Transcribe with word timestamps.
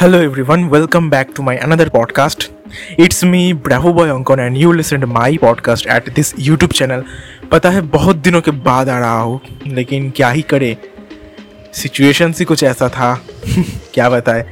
Hello 0.00 0.20
everyone, 0.20 0.68
welcome 0.70 1.10
back 1.10 1.34
to 1.34 1.42
my 1.42 1.54
another 1.56 1.86
podcast. 1.86 2.44
It's 2.96 3.24
me 3.24 3.52
Bravo 3.52 3.92
Boy 3.92 4.06
Ankon 4.06 4.38
and 4.38 4.56
you 4.56 4.72
listen 4.72 5.00
to 5.00 5.06
my 5.06 5.32
podcast 5.36 5.88
at 5.88 6.10
this 6.14 6.28
YouTube 6.34 6.72
channel. 6.72 7.02
पता 7.50 7.70
है 7.70 7.80
बहुत 7.80 8.16
दिनों 8.16 8.40
के 8.40 8.50
बाद 8.50 8.88
आ 8.88 8.98
रहा 8.98 9.20
हूँ 9.20 9.40
लेकिन 9.66 10.10
क्या 10.10 10.28
ही 10.30 10.42
करे 10.42 10.76
सिचुएशन 11.74 12.34
ही 12.38 12.44
कुछ 12.44 12.62
ऐसा 12.62 12.88
था 12.88 13.12
क्या 13.94 14.08
बताए 14.10 14.44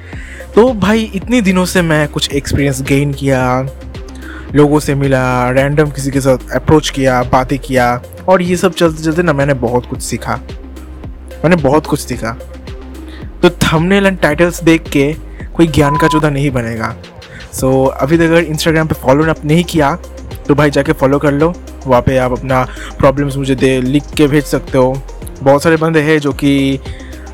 तो 0.54 0.72
भाई 0.74 1.10
इतने 1.14 1.40
दिनों 1.40 1.64
से 1.64 1.82
मैं 1.82 2.08
कुछ 2.08 2.30
एक्सपीरियंस 2.32 2.80
गेन 2.82 3.12
किया 3.12 3.42
लोगों 4.54 4.80
से 4.80 4.94
मिला 4.94 5.50
रैंडम 5.50 5.90
किसी 5.90 6.10
के 6.10 6.20
साथ 6.20 6.50
अप्रोच 6.54 6.90
किया 6.90 7.22
बातें 7.22 7.58
किया 7.58 7.86
और 8.28 8.42
ये 8.42 8.56
सब 8.56 8.74
चलते 8.74 9.02
चलते 9.02 9.22
ना 9.22 9.32
मैंने 9.32 9.54
बहुत 9.60 9.86
कुछ 9.86 10.02
सीखा 10.02 10.40
मैंने 11.44 11.56
बहुत 11.62 11.86
कुछ 11.86 12.00
सीखा 12.00 12.36
तो 13.42 13.50
थंबनेल 13.50 14.06
एंड 14.06 14.18
टाइटल्स 14.20 14.62
देख 14.62 14.88
के 14.88 15.25
कोई 15.56 15.66
ज्ञान 15.66 15.96
का 15.96 16.08
चौधा 16.08 16.30
नहीं 16.30 16.50
बनेगा। 16.50 16.94
सो 17.52 17.70
so, 17.86 17.96
अभी 18.02 18.16
तक 18.18 18.22
अगर 18.22 18.44
इंस्टाग्राम 18.44 18.88
पे 18.88 18.94
फॉलो 18.94 19.30
आप 19.30 19.44
नहीं 19.44 19.64
किया 19.64 19.94
तो 20.48 20.54
भाई 20.54 20.70
जाके 20.70 20.92
फॉलो 20.92 21.18
कर 21.18 21.32
लो। 21.32 21.52
वहाँ 21.86 22.02
पे 22.02 22.16
आप 22.18 22.32
अपना 22.32 22.62
प्रॉब्लम्स 22.98 23.36
मुझे 23.36 23.54
दे 23.54 23.80
लिख 23.80 24.04
के 24.16 24.26
भेज 24.26 24.44
सकते 24.44 24.78
हो। 24.78 24.92
बहुत 25.42 25.62
सारे 25.62 25.76
बंदे 25.76 26.00
हैं 26.00 26.18
जो 26.18 26.32
कि 26.32 26.78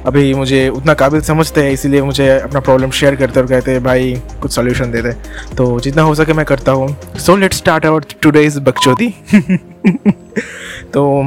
अभी 0.06 0.32
मुझे 0.34 0.68
उतना 0.68 0.94
काबिल 0.94 1.20
समझते 1.20 1.62
हैं 1.64 1.72
इसीलिए 1.72 2.02
मुझे 2.02 2.28
अपना 2.28 2.60
प्रॉब्लम 2.60 2.90
शेयर 2.90 3.16
करते 3.16 3.40
और 3.40 3.46
कहते 3.46 3.70
हैं 3.70 3.82
भाई 3.84 4.14
कुछ 4.42 4.52
सॉल्यूशन 4.52 4.90
दे 4.90 5.02
दे। 5.02 5.12
तो 5.56 5.78
जितना 5.80 6.02
हो 6.02 6.14
सके 6.14 6.32
मैं 6.32 6.44
करता 6.46 6.72
हूँ। 6.72 6.96
So 7.18 7.36
let 7.36 7.52
start 7.52 7.86
our 7.86 8.04
today's 8.22 8.58
बकचोदी। 8.58 9.08
तो 10.94 11.22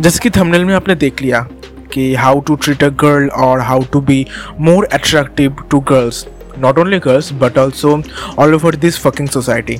जैसे 0.00 0.18
कि 0.18 0.30
थंबनेल 0.30 0.64
में 0.64 0.74
आपने 0.74 0.94
देख 0.94 1.22
लिया 1.22 1.46
कि 1.92 2.14
how 2.14 2.40
to 2.40 2.54
treat 2.54 2.84
a 2.84 2.88
girl 2.88 3.28
और 3.28 3.60
how 3.60 3.82
to 3.92 4.00
be 4.00 4.26
more 4.60 4.84
attractive 4.84 5.56
to 5.70 5.80
girls 5.80 6.26
not 6.58 6.78
only 6.78 6.98
girls 6.98 7.32
but 7.32 7.58
also 7.58 8.02
all 8.38 8.54
over 8.54 8.76
this 8.76 8.98
fucking 8.98 9.28
society 9.28 9.76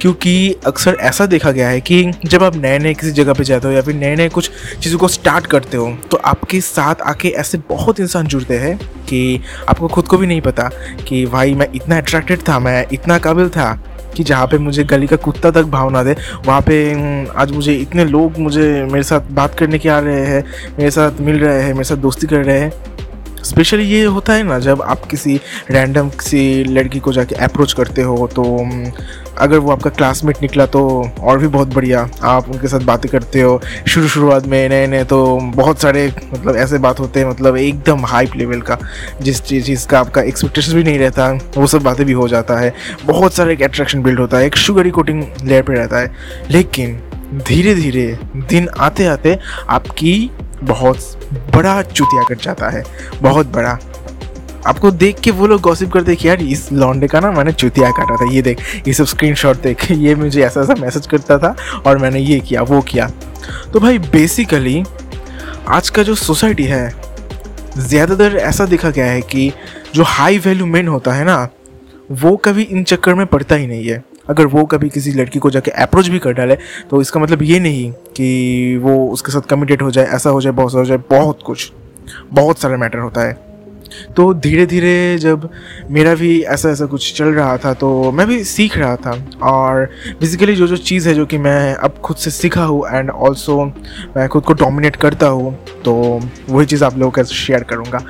क्योंकि 0.00 0.56
अक्सर 0.66 0.96
ऐसा 1.00 1.26
देखा 1.26 1.50
गया 1.50 1.68
है 1.68 1.80
कि 1.80 2.12
जब 2.24 2.44
आप 2.44 2.56
नए 2.56 2.78
नए 2.78 2.94
किसी 2.94 3.12
जगह 3.12 3.32
पे 3.32 3.44
जाते 3.44 3.68
हो 3.68 3.74
या 3.74 3.82
फिर 3.82 3.94
नए 3.94 4.16
नए 4.16 4.28
कुछ 4.28 4.50
चीज़ों 4.80 4.98
को 4.98 5.08
स्टार्ट 5.08 5.46
करते 5.46 5.76
हो 5.76 5.98
तो 6.10 6.16
आपके 6.16 6.60
साथ 6.60 6.94
आके 7.02 7.28
ऐसे 7.28 7.58
बहुत 7.58 8.00
इंसान 8.00 8.26
जुड़ते 8.26 8.58
हैं 8.58 8.76
कि 8.78 9.40
आपको 9.68 9.88
खुद 9.88 10.08
को 10.08 10.18
भी 10.18 10.26
नहीं 10.26 10.40
पता 10.40 10.70
कि 11.08 11.26
भाई 11.26 11.54
मैं 11.54 11.68
इतना 11.74 11.96
अट्रैक्टेड 11.96 12.38
था, 12.48 12.58
मैं 12.58 12.86
इतना 12.92 13.18
काबिल 13.18 13.48
था। 13.48 13.89
कि 14.20 14.24
जहाँ 14.24 14.46
पे 14.46 14.58
मुझे 14.58 14.82
गली 14.84 15.06
का 15.06 15.16
कुत्ता 15.16 15.50
तक 15.50 15.64
भावना 15.72 16.02
दे। 16.02 16.14
वहाँ 16.46 16.60
पे 16.60 16.76
आज 17.32 17.50
मुझे 17.50 17.74
इतने 17.74 18.04
लोग 18.04 18.38
मुझे 18.38 18.62
मेरे 18.84 19.02
साथ 19.02 19.30
बात 19.32 19.54
करने 19.54 19.78
के 19.78 19.88
आ 19.88 19.98
रहे 19.98 20.24
हैं, 20.26 20.44
मेरे 20.78 20.90
साथ 20.90 21.20
मिल 21.20 21.38
रहे 21.38 21.62
हैं, 21.62 21.72
मेरे 21.72 21.84
साथ 21.84 21.96
दोस्ती 21.96 22.26
कर 22.26 22.44
रहे 22.44 22.58
हैं। 22.58 22.72
स्पेशली 23.44 23.84
ये 23.84 24.04
होता 24.04 24.32
है 24.32 24.42
ना, 24.42 24.58
जब 24.58 24.82
आप 24.82 25.04
किसी 25.04 25.40
रैंडम 25.70 26.08
किसी 26.10 26.64
लड़की 26.64 26.98
को 26.98 27.12
जाके 27.12 27.34
अप्रोच 27.34 27.72
करते 27.72 28.02
हो 28.02 28.26
तो 28.26 28.44
अगर 29.38 29.58
वो 29.58 29.70
आपका 29.72 29.90
क्लासमेट 29.90 30.40
निकला 30.42 30.66
तो 30.66 30.80
और 31.20 31.38
भी 31.38 31.48
बहुत 31.48 31.74
बढ़िया 31.74 32.08
आप 32.22 32.48
उनके 32.50 32.68
साथ 32.68 32.80
बातें 32.80 33.10
करते 33.12 33.40
हो। 33.40 33.60
शुरू 33.88 34.08
शुरुआत 34.08 34.46
में 34.46 34.68
नए 34.68 34.86
नए 34.86 35.04
तो 35.04 35.38
बहुत 35.56 35.80
सारे 35.80 36.06
मतलब 36.32 36.56
ऐसे 36.56 36.78
बात 36.78 37.00
होते 37.00 37.20
हैं 37.20 37.28
मतलब 37.28 37.56
एकदम 37.56 38.04
हाइप 38.06 38.36
लेवल 38.36 38.60
का, 38.60 38.78
जिस 39.22 39.42
चीज़ 39.42 39.86
का 39.88 40.00
आपका 40.00 40.22
एक्सपेक्टेशन 40.22 40.74
भी 40.74 40.82
नहीं 40.84 40.98
रहता, 40.98 41.30
वो 41.56 41.66
सब 41.66 41.82
बातें 41.82 42.04
भी 42.06 42.12
हो 42.12 42.28
जाता 42.28 42.58
है। 42.60 42.72
बहुत 43.06 43.34
सारे 43.34 43.52
एक 43.52 43.62
अट्रैक्शन 43.62 44.02
बिल्ड 44.02 44.20
होता 44.20 44.38
है, 44.38 44.46
एक 44.46 44.56
शुगरी 44.56 44.90
कोटिंग 44.90 45.24
लेयर 45.44 45.62
पर 45.62 45.72
रहता 45.72 45.98
है। 45.98 46.12
लेकिन 46.50 47.00
धीरे 47.38 47.74
धीरे 47.74 48.06
दिन 48.36 48.68
आते 48.78 49.06
आते 49.06 49.38
आपकी 49.68 50.30
बहुत 50.64 51.28
बड़ा 51.54 51.82
चुतिया 51.82 52.22
कट 52.22 52.42
जाता 52.42 52.68
है, 52.68 52.84
बहुत 53.22 53.46
बड़ा। 53.46 53.78
आपको 54.66 54.90
देख 54.90 55.20
के 55.20 55.30
वो 55.30 55.46
लोग 55.46 55.60
गॉसिप 55.60 55.92
करते 55.92 56.16
कि 56.16 56.28
यार, 56.28 56.40
इस 56.42 56.72
लॉन्डे 56.72 57.06
का 57.08 57.20
ना 57.20 57.30
मैंने 57.32 57.52
चुतिया 57.52 57.90
काटा 57.90 58.16
था, 58.16 58.30
ये 58.32 58.42
देख, 58.42 58.60
ये 58.88 58.92
सब 58.92 59.04
स्क्रीन 59.04 59.34
देख, 59.62 59.90
ये 59.92 60.14
मुझे 60.14 60.42
ऐसा 60.42 60.60
ऐसा 60.60 60.74
मैसेज 60.74 61.06
करता 61.06 61.38
था 61.38 61.54
और 61.86 61.98
मैंने 61.98 62.20
ये 62.20 62.40
किया, 62.40 62.62
वो 62.62 62.80
किया। 62.80 63.10
तो 63.72 63.80
भाई 63.80 63.98
बेसिकली 63.98 64.82
आज 65.68 65.88
का 65.90 66.02
जो 66.02 66.14
सोसाइटी 66.14 66.64
है, 66.64 66.94
ज़्यादातर 67.78 68.36
ऐसा 68.36 68.64
देखा 68.66 68.90
गया 68.90 69.06
है 69.06 69.20
कि 69.20 69.52
जो 69.94 70.02
हाई 70.02 70.38
वैल्यू 70.38 70.66
मेन 70.66 70.88
होता 70.88 71.12
है 71.12 71.24
ना, 71.24 71.48
वो 72.12 72.36
कभी 72.36 72.62
इन 72.62 72.84
चक्कर 72.84 73.14
में 73.14 73.26
पड़ता 73.26 73.54
ही 73.54 73.66
नहीं 73.66 73.86
है। 73.86 74.04
अगर 74.30 74.46
वो 74.46 74.64
कभी 74.66 74.88
किसी 74.88 75.12
लड़की 75.12 75.38
को 75.38 75.50
जाके 75.50 75.70
अप्रोच 75.82 76.08
भी 76.08 76.18
कर 76.18 76.32
डाले 76.32 76.56
तो 76.90 77.00
इसका 77.00 77.20
मतलब 77.20 77.42
ये 77.42 77.60
नहीं 77.60 77.90
कि 78.16 78.76
वो 78.82 78.96
उसके 79.08 79.32
साथ 79.32 79.48
कमिटेड 79.50 79.82
हो 79.82 79.90
जाए, 79.90 80.04
ऐसा 80.06 80.30
हो 80.30 80.40
जाए, 80.40 80.52
बहुत 80.54 80.74
हो 80.74 80.84
जाए, 80.84 80.98
बहुत 81.10 81.42
कुछ, 81.46 81.70
बहुत 82.32 82.58
सारा 82.58 82.76
मैटर 82.76 82.98
होता 82.98 83.26
है। 83.28 83.38
तो 84.16 84.32
धीरे 84.34 84.64
धीरे 84.66 85.18
जब 85.18 85.48
मेरा 85.90 86.14
भी 86.14 86.40
ऐसा 86.44 86.70
ऐसा 86.70 86.86
कुछ 86.86 87.12
चल 87.14 87.28
रहा 87.28 87.56
था 87.58 87.72
तो 87.74 87.90
मैं 88.12 88.26
भी 88.26 88.42
सीख 88.44 88.76
रहा 88.78 88.96
था। 88.96 89.12
और 89.44 89.84
बेसिकली 90.20 90.54
जो 90.56 90.66
जो 90.66 90.76
चीज़ 90.78 91.08
है 91.08 91.14
जो 91.14 91.26
कि 91.26 91.38
मैं 91.38 91.74
अब 91.74 91.98
खुद 92.04 92.16
से 92.16 92.30
सीखा 92.30 92.64
हूँ 92.64 92.86
एंड 92.88 93.10
ऑल्सो 93.10 93.64
मैं 94.16 94.28
खुद 94.28 94.44
को 94.44 94.52
डोमिनेट 94.54 94.96
करता 94.96 95.28
हूँ 95.28 95.54
तो 95.84 95.94
वही 96.48 96.66
चीज़ 96.66 96.84
आप 96.84 96.98
लोगों 96.98 97.12
के 97.12 97.24
शेयर 97.34 97.62
करूँगा। 97.64 98.02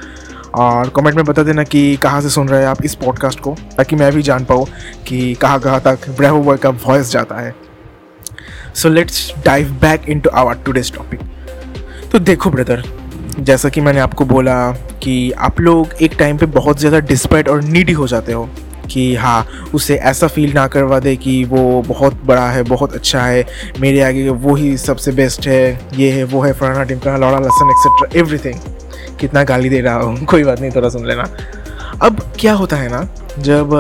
और 0.55 0.89
कमेंट 0.89 1.17
में 1.17 1.25
बता 1.25 1.43
देना 1.43 1.63
कि 1.65 1.97
कहाँ 1.97 2.21
से 2.21 2.31
सुन 2.31 2.49
रहे 2.49 2.61
हैं 2.61 2.69
आप 2.69 2.85
इस 2.85 2.95
पॉडकास्ट 2.95 3.41
को, 3.41 3.57
ताकि 3.77 3.97
मैं 3.97 4.13
भी 4.13 4.23
जान 4.23 4.45
पाऊँ 4.45 4.67
कि 5.09 5.35
कहाँ 5.35 5.61
कहाँ 5.61 5.81
तक 5.81 6.09
ब्रह्म 6.11 6.43
बॉय 6.45 6.57
का 6.57 6.71
वॉइस 6.87 7.11
जाता 7.11 7.41
है। 7.41 7.55
So 8.75 8.89
let's 8.89 9.33
dive 9.45 9.71
back 9.81 10.09
into 10.21 10.31
our 10.31 10.55
today's 10.65 10.93
topic 10.95 11.21
तो 12.13 12.19
देखो 12.19 12.51
ब्रदर 12.51 12.83
जैसा 13.39 13.69
कि 13.69 13.81
मैंने 13.81 14.01
आपको 14.01 14.25
बोला 14.25 14.71
कि 15.03 15.31
आप 15.33 15.61
लोग 15.61 15.95
एक 16.03 16.15
टाइम 16.19 16.39
पे 16.39 16.47
बहुत 16.47 16.79
ज़्यादा 16.79 16.99
डिस्पाइट 16.99 17.49
और 17.49 17.63
नीडी 17.63 17.93
हो 17.93 18.07
जाते 18.07 18.33
हो 18.33 18.49
कि 18.91 19.15
हाँ 19.15 19.47
उसे 19.75 19.97
ऐसा 19.97 20.27
फील 20.27 20.53
ना 20.53 20.67
करवा 20.67 20.99
दे 21.01 21.15
कि 21.17 21.45
वो 21.45 21.83
बहुत 21.83 22.15
बड़ा 22.25 22.49
है, 22.51 22.63
बहुत 22.63 22.93
अच्छा 22.93 23.23
है, 23.23 23.45
मेरे 23.81 24.01
आगे 24.01 24.29
वो 24.29 24.55
ही 24.55 24.77
सबसे 24.79 25.13
बेस्ट 25.13 25.47
है, 25.49 25.81
ये 25.95 26.11
है, 26.11 26.25
वो 26.25 26.41
है, 26.41 26.53
फलाना 26.53 26.85
टिमका 26.85 27.17
लौड़ा 27.17 27.39
लसन 27.39 27.71
एक्सेट्रा 27.71 28.21
एवरीथिंग 28.21 28.80
कितना 29.21 29.43
गाली 29.45 29.69
दे 29.69 29.81
रहा 29.81 29.97
हूँ, 29.97 30.25
कोई 30.25 30.45
बात 30.45 30.61
नहीं, 30.61 30.71
थोड़ा 30.71 30.89
सुन 30.89 31.07
लेना। 31.07 31.29
अब 32.03 32.21
क्या 32.41 32.53
होता 32.55 32.77
है 32.77 32.89
ना, 32.91 33.09
जब 33.39 33.75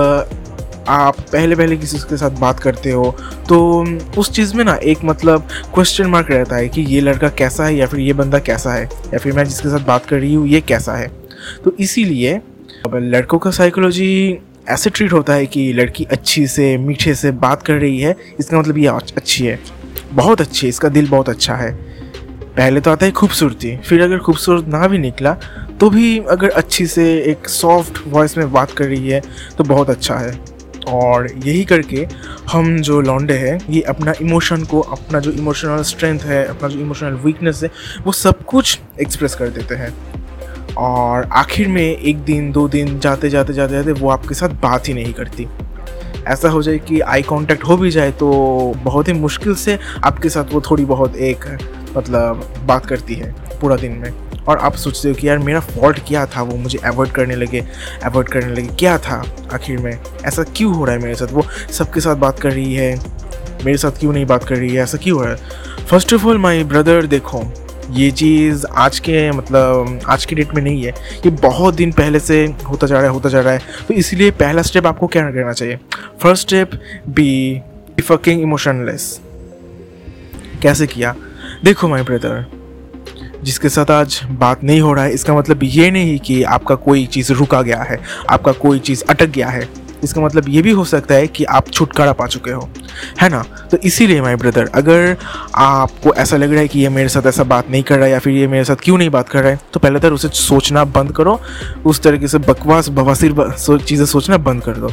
आप 0.88 1.16
पहले 1.22 1.56
पहले 1.56 1.76
किसी 1.76 1.98
के 2.00 2.16
साथ 2.16 2.38
बात 2.40 2.60
करते 2.60 2.90
हो 2.90 3.14
तो 3.48 3.58
उस 4.18 4.30
चीज़ 4.32 4.54
में 4.56 4.64
ना 4.64 4.74
एक 4.74 4.98
मतलब 5.04 5.48
क्वेश्चन 5.74 6.06
मार्क 6.06 6.30
रहता 6.30 6.56
है 6.56 6.68
कि 6.68 6.82
ये 6.84 7.00
लड़का 7.00 7.28
कैसा 7.30 7.64
है 7.64 7.74
या 7.76 7.86
फिर 7.86 8.00
ये 8.00 8.12
बंदा 8.12 8.38
कैसा 8.40 8.72
है, 8.72 8.84
या 8.84 9.18
फिर 9.18 9.32
मैं 9.32 9.44
जिसके 9.44 9.68
साथ 9.68 9.86
बात 9.86 10.06
कर 10.06 10.16
रही 10.16 10.34
हूँ, 10.34 10.46
ये 10.48 10.60
कैसा 10.62 10.94
है। 10.94 11.08
तो 11.64 11.74
इसीलिए, 11.80 12.34
अब 12.86 12.96
लड़कों 13.04 13.38
का 13.38 13.50
साइकोलॉजी 13.50 14.38
ऐसे 14.68 14.90
ट्रीट 14.90 15.12
होता 15.12 15.32
है 15.32 15.46
कि 15.46 15.72
लड़की 15.72 16.04
अच्छी 16.12 16.46
से, 16.46 16.76
मीठे 16.78 17.14
से 17.14 17.30
बात 17.38 17.62
कर 17.62 17.74
रही 17.74 18.00
है, 18.00 18.16
इसका 18.40 18.58
मतलब 18.58 18.78
ये 18.78 18.86
अच्छी 18.86 19.46
है। 19.46 19.58
बहुत 20.12 20.40
अच्छी 20.40 20.66
है, 20.66 20.68
इसका 20.68 20.88
दिल 20.88 21.08
बहुत 21.08 21.28
अच्छा 21.28 21.54
है। 21.54 21.72
पहले 22.60 22.80
तो 22.80 22.90
आता 22.90 23.06
है 23.06 23.12
खूबसूरती 23.12 23.76
फिर 23.76 24.02
अगर 24.02 24.18
खूबसूरत 24.18 24.66
ना 24.68 24.86
भी 24.86 24.98
निकला 24.98 25.32
तो 25.80 25.88
भी 25.90 26.18
अगर 26.30 26.50
अच्छी 26.50 26.86
से 26.86 27.04
एक 27.22 27.48
सॉफ्ट 27.48 27.98
वॉइस 28.06 28.36
में 28.38 28.52
बात 28.52 28.70
कर 28.70 28.84
रही 28.84 29.08
है 29.08 29.20
तो 29.58 29.64
बहुत 29.64 29.90
अच्छा 29.90 30.14
है। 30.14 30.32
और 30.88 31.28
यही 31.46 31.64
करके 31.64 32.06
हम 32.52 32.76
जो 32.80 33.00
लॉन्डे 33.00 33.34
हैं, 33.34 33.58
ये 33.70 33.80
अपना 33.82 34.12
इमोशन 34.22 34.64
को, 34.64 34.80
अपना 34.80 35.20
जो 35.20 35.30
इमोशनल 35.30 35.82
स्ट्रेंथ 35.82 36.20
है, 36.20 36.44
अपना 36.46 36.68
जो 36.68 36.78
इमोशनल 36.80 37.14
वीकनेस 37.24 37.62
है, 37.62 37.70
वो 38.04 38.12
सब 38.12 38.44
कुछ 38.44 38.78
एक्सप्रेस 39.00 39.34
कर 39.34 39.48
देते 39.48 39.74
हैं। 39.74 39.92
और 40.74 41.28
आखिर 41.32 41.68
में 41.68 41.82
एक 41.82 42.22
दिन, 42.24 42.52
दो 42.52 42.68
दिन 42.68 42.98
जाते 42.98 43.30
जाते 43.30 43.52
जाते 43.52 43.74
जाते 43.74 43.92
वो 43.92 44.10
आपके 44.10 44.34
साथ 44.34 44.60
बात 44.62 44.88
ही 44.88 44.94
नहीं 44.94 45.12
करती। 45.12 45.48
ऐसा 46.26 46.48
हो 46.48 46.62
जाए 46.62 46.78
कि 46.78 47.00
आई 47.00 47.22
कांटेक्ट 47.22 47.64
हो 47.64 47.76
भी 47.76 47.90
जाए 47.90 48.10
तो 48.12 48.32
बहुत 48.84 49.08
ही 49.08 49.12
मुश्किल 49.12 49.54
से 49.54 49.78
आपके 50.04 50.28
साथ 50.28 50.52
वो 50.52 50.60
थोड़ी 50.60 50.84
बहुत 50.84 51.16
एक 51.16 51.44
मतलब 51.96 52.54
बात 52.64 52.86
करती 52.86 53.14
है 53.14 53.34
पूरा 53.60 53.76
दिन 53.76 53.92
में। 53.92 54.12
और 54.40 54.58
आप 54.58 54.74
सोचते 54.74 55.08
हो 55.08 55.14
कि 55.14 55.28
यार 55.28 55.38
मेरा 55.38 55.60
फॉल्ट 55.60 55.98
क्या 56.08 56.26
था? 56.26 56.42
वो 56.42 56.56
मुझे 56.56 56.78
अवॉइड 56.78 57.10
करने 57.10 57.36
लगे 57.36 57.64
अवॉइड 58.04 58.28
करने 58.28 58.54
लगे। 58.54 58.68
क्या 58.78 58.98
था 58.98 59.22
आखिर 59.52 59.78
में? 59.78 59.98
ऐसा 60.24 60.42
क्यों 60.42 60.74
हो 60.74 60.84
रहा 60.84 60.94
है 60.96 61.02
मेरे 61.02 61.14
साथ? 61.14 61.32
वो 61.32 61.44
सबके 61.72 62.00
साथ 62.00 62.16
बात 62.16 62.38
कर 62.40 62.52
रही 62.52 62.74
है। 62.74 62.94
मेरे 63.64 63.78
साथ 63.78 63.90
क्यों 63.90 64.12
नहीं 64.12 64.26
बात 64.26 64.44
कर 64.44 64.56
रही 64.56 64.74
है? 64.74 64.82
ऐसा 64.82 64.98
क्यों 64.98 65.18
हो 65.18 65.24
रहा 65.24 65.34
है? 65.34 65.86
First 65.86 66.14
of 66.14 66.26
all 66.26 66.38
my 66.38 66.64
brother 66.64 67.06
देखो, 67.06 67.42
ये 67.90 68.10
चीज़ 68.10 68.66
आज 68.66 68.98
के 68.98 69.30
मतलब 69.32 70.00
आज 70.06 70.24
के 70.24 70.36
डेट 70.36 70.54
में 70.54 70.62
नहीं 70.62 70.82
है। 70.82 70.90
ये 71.16 71.30
बहुत 71.30 71.74
दिन 71.74 71.92
पहले 71.92 72.20
से 72.20 72.44
होता 72.70 72.86
जा 72.86 72.94
रहा 72.94 73.04
है, 73.04 73.10
होता 73.10 73.28
जा 73.28 73.40
रहा 73.40 73.52
है। 73.52 73.60
तो 73.88 73.94
इसलिए 73.94 74.30
पहला 74.30 74.62
स्टेप 74.62 74.86
आपको 74.86 75.06
क्या 75.06 75.22
करना 75.22 75.52
चाहिए? 75.52 75.78
First 76.22 76.46
step 76.46 76.70
be 77.08 77.62
fucking 78.04 78.40
emotionless 78.40 79.20
कैसे 80.62 80.86
किया? 80.86 81.14
देखो 81.64 81.88
माय 81.88 82.02
ब्रदर 82.02 82.44
जिसके 83.44 83.68
साथ 83.68 83.90
आज 83.90 84.20
बात 84.30 84.62
नहीं 84.64 84.80
हो 84.80 84.92
रहा 84.92 85.04
है, 85.04 85.12
इसका 85.12 85.34
मतलब 85.34 85.60
ये 85.62 85.90
नहीं 85.90 86.18
कि 86.18 86.42
आपका 86.44 86.74
कोई 86.76 87.04
चीज़ 87.06 87.32
रुका 87.32 87.60
गया 87.62 87.80
है, 87.80 87.98
आपका 88.30 88.52
कोई 88.54 88.78
चीज़ 88.78 89.04
अटक 89.10 89.26
गया 89.26 89.48
है। 89.48 89.68
इसका 90.04 90.20
मतलब 90.20 90.48
ये 90.48 90.62
भी 90.62 90.70
हो 90.70 90.84
सकता 90.84 91.14
है 91.14 91.26
कि 91.26 91.44
आप 91.46 91.68
छुटकारा 91.68 92.12
पा 92.12 92.26
चुके 92.26 92.50
हो, 92.50 92.68
है 93.20 93.28
ना? 93.28 93.42
तो 93.70 93.76
इसीलिए 93.78 94.20
माय 94.22 94.36
ब्रदर 94.36 94.70
अगर 94.74 95.16
आपको 95.56 96.14
ऐसा 96.14 96.36
लग 96.36 96.50
रहा 96.50 96.60
है 96.60 96.68
कि 96.68 96.80
ये 96.80 96.88
मेरे 96.88 97.08
साथ 97.08 97.26
ऐसा 97.26 97.44
बात 97.44 97.70
नहीं 97.70 97.82
कर 97.82 97.96
रहा 97.96 98.06
है 98.06 98.12
या 98.12 98.18
फिर 98.18 98.32
ये 98.32 98.46
मेरे 98.46 98.64
साथ 98.64 98.76
क्यों 98.84 98.98
नहीं 98.98 99.10
बात 99.10 99.28
कर 99.28 99.42
रहा 99.42 99.52
है 99.52 99.60
तो 99.72 99.80
पहले 99.80 100.00
तो 100.00 100.14
उसे 100.14 100.28
सोचना 100.30 100.84
बंद 100.86 101.12
करो। 101.12 101.38
उस 101.86 102.02
तरीके 102.02 102.28
से 102.28 102.38
बकवास, 102.40 102.88
बवासीर 102.90 103.78
चीज़ें 103.78 104.06
सोचना 104.06 104.36
बंद 104.38 104.62
कर 104.62 104.76
दो। 104.76 104.92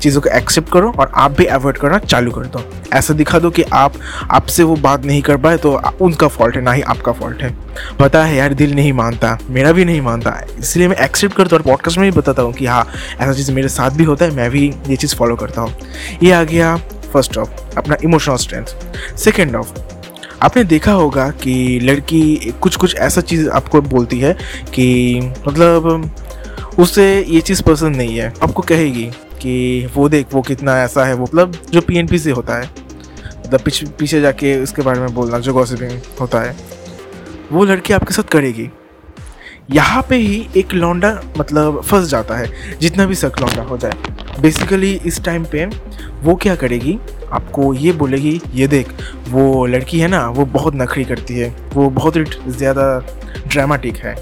चीज़ों 0.00 0.20
को 0.20 0.28
एक्सेप्ट 0.28 0.70
करो 0.72 0.90
और 0.98 1.10
आप 1.14 1.30
भी 1.30 1.44
अवॉइड 1.46 1.76
करना 1.78 1.98
चालू 1.98 2.30
कर 2.30 2.46
दो। 2.46 2.62
ऐसा 2.92 3.14
दिखा 3.14 3.38
दो 3.38 3.50
कि 3.50 3.62
आप, 3.62 3.94
आपसे 4.30 4.62
वो 4.62 4.76
बात 4.76 5.04
नहीं 5.04 5.20
कर 5.22 5.36
पाए 5.36 5.56
तो 5.56 5.72
उनका 6.00 6.28
फॉल्ट 6.28 6.56
है, 6.56 6.62
ना 6.62 6.72
ही 6.72 6.82
आपका 6.82 7.12
फॉल्ट 7.12 7.42
है। 7.42 7.54
पता 8.00 8.24
है 8.24 8.36
यार, 8.36 8.54
दिल 8.54 8.74
नहीं 8.74 8.92
मानता, 8.92 9.38
मेरा 9.50 9.72
भी 9.72 9.84
नहीं 9.84 10.00
मानता। 10.00 10.40
इसलिए 10.58 10.88
मैं 10.88 10.96
एक्सेप्ट 10.96 11.36
करता 11.36 11.56
हूँ 11.56 11.60
और 11.60 11.68
पॉडकास्ट 11.68 11.98
में 11.98 12.10
भी 12.10 12.16
बताता 12.18 12.42
हूँ 12.42 12.52
कि 12.52 12.66
हाँ 12.66 12.84
ऐसा 13.20 13.32
चीज़ 13.32 13.52
मेरे 13.52 13.68
साथ 13.68 13.90
भी 13.90 14.04
होता 14.04 14.24
है, 14.24 14.34
मैं 14.36 14.50
भी 14.50 14.66
ये 14.88 14.96
चीज़ 14.96 15.16
फॉलो 15.16 15.36
करता 15.36 15.60
हूँ। 15.60 15.74
ये 16.22 16.32
आ 16.32 16.42
गया 16.44 16.76
फ़र्स्ट 17.12 17.38
ऑफ़ 17.38 17.78
अपना 17.78 17.96
इमोशनल 18.04 18.36
स्ट्रेंथ 18.36 19.16
सेकेंड 19.18 19.56
ऑफ़ 19.56 19.72
आपने 20.42 20.62
देखा 20.64 20.92
होगा 20.92 21.28
कि 21.42 21.78
लड़की 21.82 22.52
कुछ 22.60 22.76
कुछ 22.76 22.94
ऐसा 22.96 23.20
चीज़ 23.20 23.48
आपको 23.50 23.80
बोलती 23.82 24.18
है 24.20 24.32
कि 24.74 25.20
मतलब 25.48 26.10
उसे 26.78 27.04
ये 27.22 27.40
चीज़ 27.40 27.62
पसंद 27.62 27.96
नहीं 27.96 28.16
है। 28.16 28.32
आपको 28.42 28.62
कहेगी 28.62 29.10
कि 29.42 29.88
वो 29.94 30.08
देख 30.08 30.34
वो 30.34 30.42
कितना 30.42 30.78
ऐसा 30.82 31.04
है, 31.04 31.14
वो 31.14 31.22
मतलब 31.22 31.52
जो 31.72 31.80
पीएनपी 31.80 32.18
से 32.18 32.30
होता 32.30 32.56
है 32.56 32.70
मतलब 33.38 33.60
पीछे 33.60 33.86
पीछे 33.98 34.20
जाके 34.20 34.56
उसके 34.62 34.82
बारे 34.82 35.00
में 35.00 35.14
बोलना, 35.14 35.38
जो 35.38 35.54
गॉसिपिंग 35.54 35.98
होता 36.20 36.40
है, 36.40 36.56
वो 37.52 37.64
लड़की 37.64 37.92
आपके 37.92 38.14
साथ 38.14 38.30
करेगी। 38.32 38.68
यहाँ 39.70 40.02
पे 40.08 40.16
ही 40.16 40.46
एक 40.56 40.72
लौंडा 40.74 41.10
मतलब 41.38 41.80
फंस 41.82 42.08
जाता 42.08 42.36
है, 42.36 42.48
जितना 42.80 43.06
भी 43.06 43.14
सक 43.14 43.40
लौंडा 43.40 43.62
हो। 43.62 43.76
जाए 43.78 44.40
बेसिकली 44.40 44.92
इस 45.06 45.22
टाइम 45.24 45.44
पे 45.44 45.64
वो 46.22 46.34
क्या 46.34 46.54
करेगी, 46.54 46.98
आपको 47.32 47.72
ये 47.74 47.92
बोलेगी, 47.92 48.40
ये 48.54 48.66
देख, 48.68 48.88
वो 49.28 49.66
लड़की 49.66 50.00
है 50.00 50.08
ना, 50.08 50.26
वो 50.28 50.44
बहुत 50.46 50.74
नखरी 50.74 51.04
करती 51.04 51.38
है, 51.38 51.54
वो 51.74 51.88
बहुत 51.90 52.16
ज़्यादा 52.48 52.86
ड्रामाटिक 53.46 53.96
है। 53.96 54.14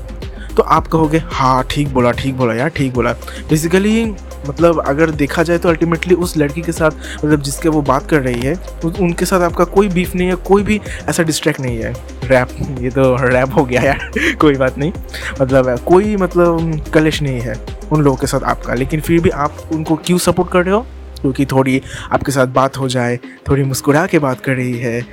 तो 0.56 0.62
आप 0.62 0.87
कहोगे 0.87 1.19
हाँ 1.25 1.62
ठीक 1.70 1.93
बोला 1.94 2.11
ठीक 2.12 2.37
बोला 2.37 2.55
यार, 2.55 2.69
ठीक 2.69 2.93
बोला। 2.94 3.12
बेसिकली 3.49 4.05
मतलब 4.48 4.82
अगर 4.87 5.10
देखा 5.10 5.42
जाए 5.42 5.58
तो 5.58 5.69
अल्टीमेटली 5.69 6.14
उस 6.14 6.37
लड़की 6.37 6.62
के 6.62 6.72
साथ 6.72 6.90
मतलब 7.25 7.42
जिसके 7.42 7.69
वो 7.69 7.82
बात 7.82 8.08
कर 8.10 8.20
रही 8.22 8.40
है 8.40 8.54
उनके 8.84 9.25
साथ 9.25 9.40
आपका 9.40 9.64
कोई 9.64 9.88
बीफ 9.88 10.14
नहीं 10.14 10.28
है, 10.28 10.34
कोई 10.34 10.62
भी 10.62 10.81
ऐसा 11.08 11.22
डिस्ट्रैक्ट 11.22 11.60
नहीं 11.60 11.78
है। 11.78 11.92
रैप 12.25 12.48
ये 12.81 12.90
तो 12.90 13.16
रैप 13.20 13.54
हो 13.56 13.64
गया 13.64 13.82
यार, 13.82 14.10
कोई 14.40 14.54
बात 14.54 14.78
नहीं। 14.78 14.92
मतलब 15.40 15.78
कोई 15.78 16.16
मतलब 16.16 16.84
कलेश 16.94 17.22
नहीं 17.22 17.40
है 17.40 17.54
उन 17.92 18.02
लोगों 18.02 18.16
के 18.16 18.26
साथ 18.26 18.40
आपका, 18.40 18.75
लेकिन 18.75 19.00
फिर 19.00 19.20
भी 19.20 19.31
आप 19.31 19.56
उनको 19.72 19.96
क्यों 19.96 20.19
सपोर्ट 20.19 20.50
कर 20.50 20.64
रहे 20.64 20.75
हो? 20.75 20.86
क्योंकि 21.20 21.46
थोड़ी 21.46 21.81
आपके 22.12 22.32
साथ 22.32 22.46
बात 22.46 22.76
हो 22.78 22.88
जाए, 22.88 23.19
थोड़ी 23.48 23.62
मुस्कुरा 23.62 24.06
के 24.06 24.19
बात 24.19 24.40
कर 24.40 24.52
रही 24.52 24.78
है, 24.78 25.06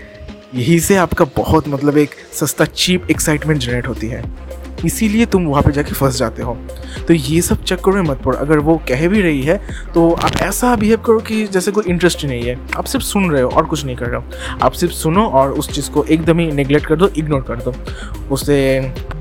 यही 0.56 0.80
से 0.80 0.96
आपका 0.96 1.26
बहुत 1.26 1.68
मतलब 1.68 1.98
एक 1.98 2.10
सस्ता 2.34 2.66
चीप 2.66 3.08
एक्साइटमेंट 3.12 3.62
जनरेट 3.62 3.88
होती 3.88 4.08
है। 4.08 4.22
इसीलिए 4.86 5.26
तुम 5.26 5.46
वहाँ 5.46 5.62
पे 5.64 5.72
जाके 5.72 5.92
फंस 5.92 6.18
जाते 6.18 6.44
हो। 6.44 6.58
तो 7.08 7.14
ये 7.14 7.42
सब 7.42 7.64
चक्कर 7.64 7.92
में 7.92 8.02
मत 8.02 8.22
पड़ो। 8.22 8.38
अगर 8.38 8.60
वो 8.60 8.76
कह 8.90 9.08
भी 9.08 9.22
रही 9.22 9.42
है 9.42 9.58
तो 9.94 10.12
आप 10.14 10.36
ऐसा 10.42 10.76
बिहेव 10.76 10.98
करो 10.98 11.20
कि 11.20 11.46
जैसे 11.48 11.72
कोई 11.72 11.84
इंटरेस्ट 11.88 12.22
ही 12.22 12.28
नहीं 12.28 12.44
है। 12.44 12.58
आप 12.78 12.86
सिर्फ़ 12.86 13.06
सुन 13.06 13.30
रहे 13.32 13.42
हो 13.42 13.50
और 13.50 13.66
कुछ 13.66 13.86
नहीं 13.86 13.96
कर 13.96 14.06
रहे 14.06 14.22
हो। 14.22 14.58
आप 14.62 14.72
सिर्फ़ 14.72 14.94
सुनो 14.94 15.26
और 15.26 15.52
उस 15.52 15.72
चीज़ 15.72 15.90
को 15.92 16.04
एकदम 16.04 16.40
ही 16.40 16.52
निगलेक्ट 16.52 16.86
कर 16.86 16.96
दो 16.96 17.08
इग्नोर 17.08 17.42
कर 17.42 17.56
दो। 17.56 17.74
उसे 18.32 18.58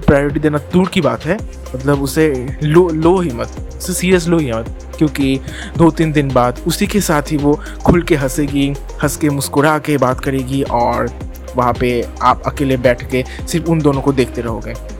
प्रायोरिटी 0.06 0.40
देना 0.40 0.58
दूर 0.72 0.88
की 0.88 1.00
बात 1.00 1.24
है। 1.24 1.38
मतलब 1.74 2.02
उसे 2.02 2.56
लो 2.62 2.88
लो 2.88 3.18
ही 3.20 3.30
मत, 3.30 3.56
उसे 3.78 3.92
सीरियस 3.92 4.28
लो 4.28 4.38
ही 4.38 4.52
मत। 4.52 4.94
क्योंकि 4.98 5.38
दो 5.78 5.90
तीन 5.90 6.12
दिन 6.12 6.28
बाद 6.28 6.60
उसी 6.66 6.86
के 6.86 7.00
साथ 7.00 7.22
ही 7.22 7.36
वो 7.36 7.60
खुल 7.84 8.02
के 8.02 8.16
हंसेगी, 8.16 8.68
हंस 9.02 9.16
के 9.16 9.30
मुस्कुरा 9.30 9.78
के 9.78 9.96
बात 9.96 10.20
करेगी 10.20 10.62
और 10.62 11.10
वहाँ 11.56 11.72
पे 11.72 12.08
आप 12.22 12.42
अकेले 12.46 12.76
बैठ 12.76 13.10
के 13.10 13.24
सिर्फ़ 13.48 13.66
उन 13.66 13.80
दोनों 13.80 14.00
को 14.00 14.12
देखते 14.12 14.42
रहोगे। 14.42 14.95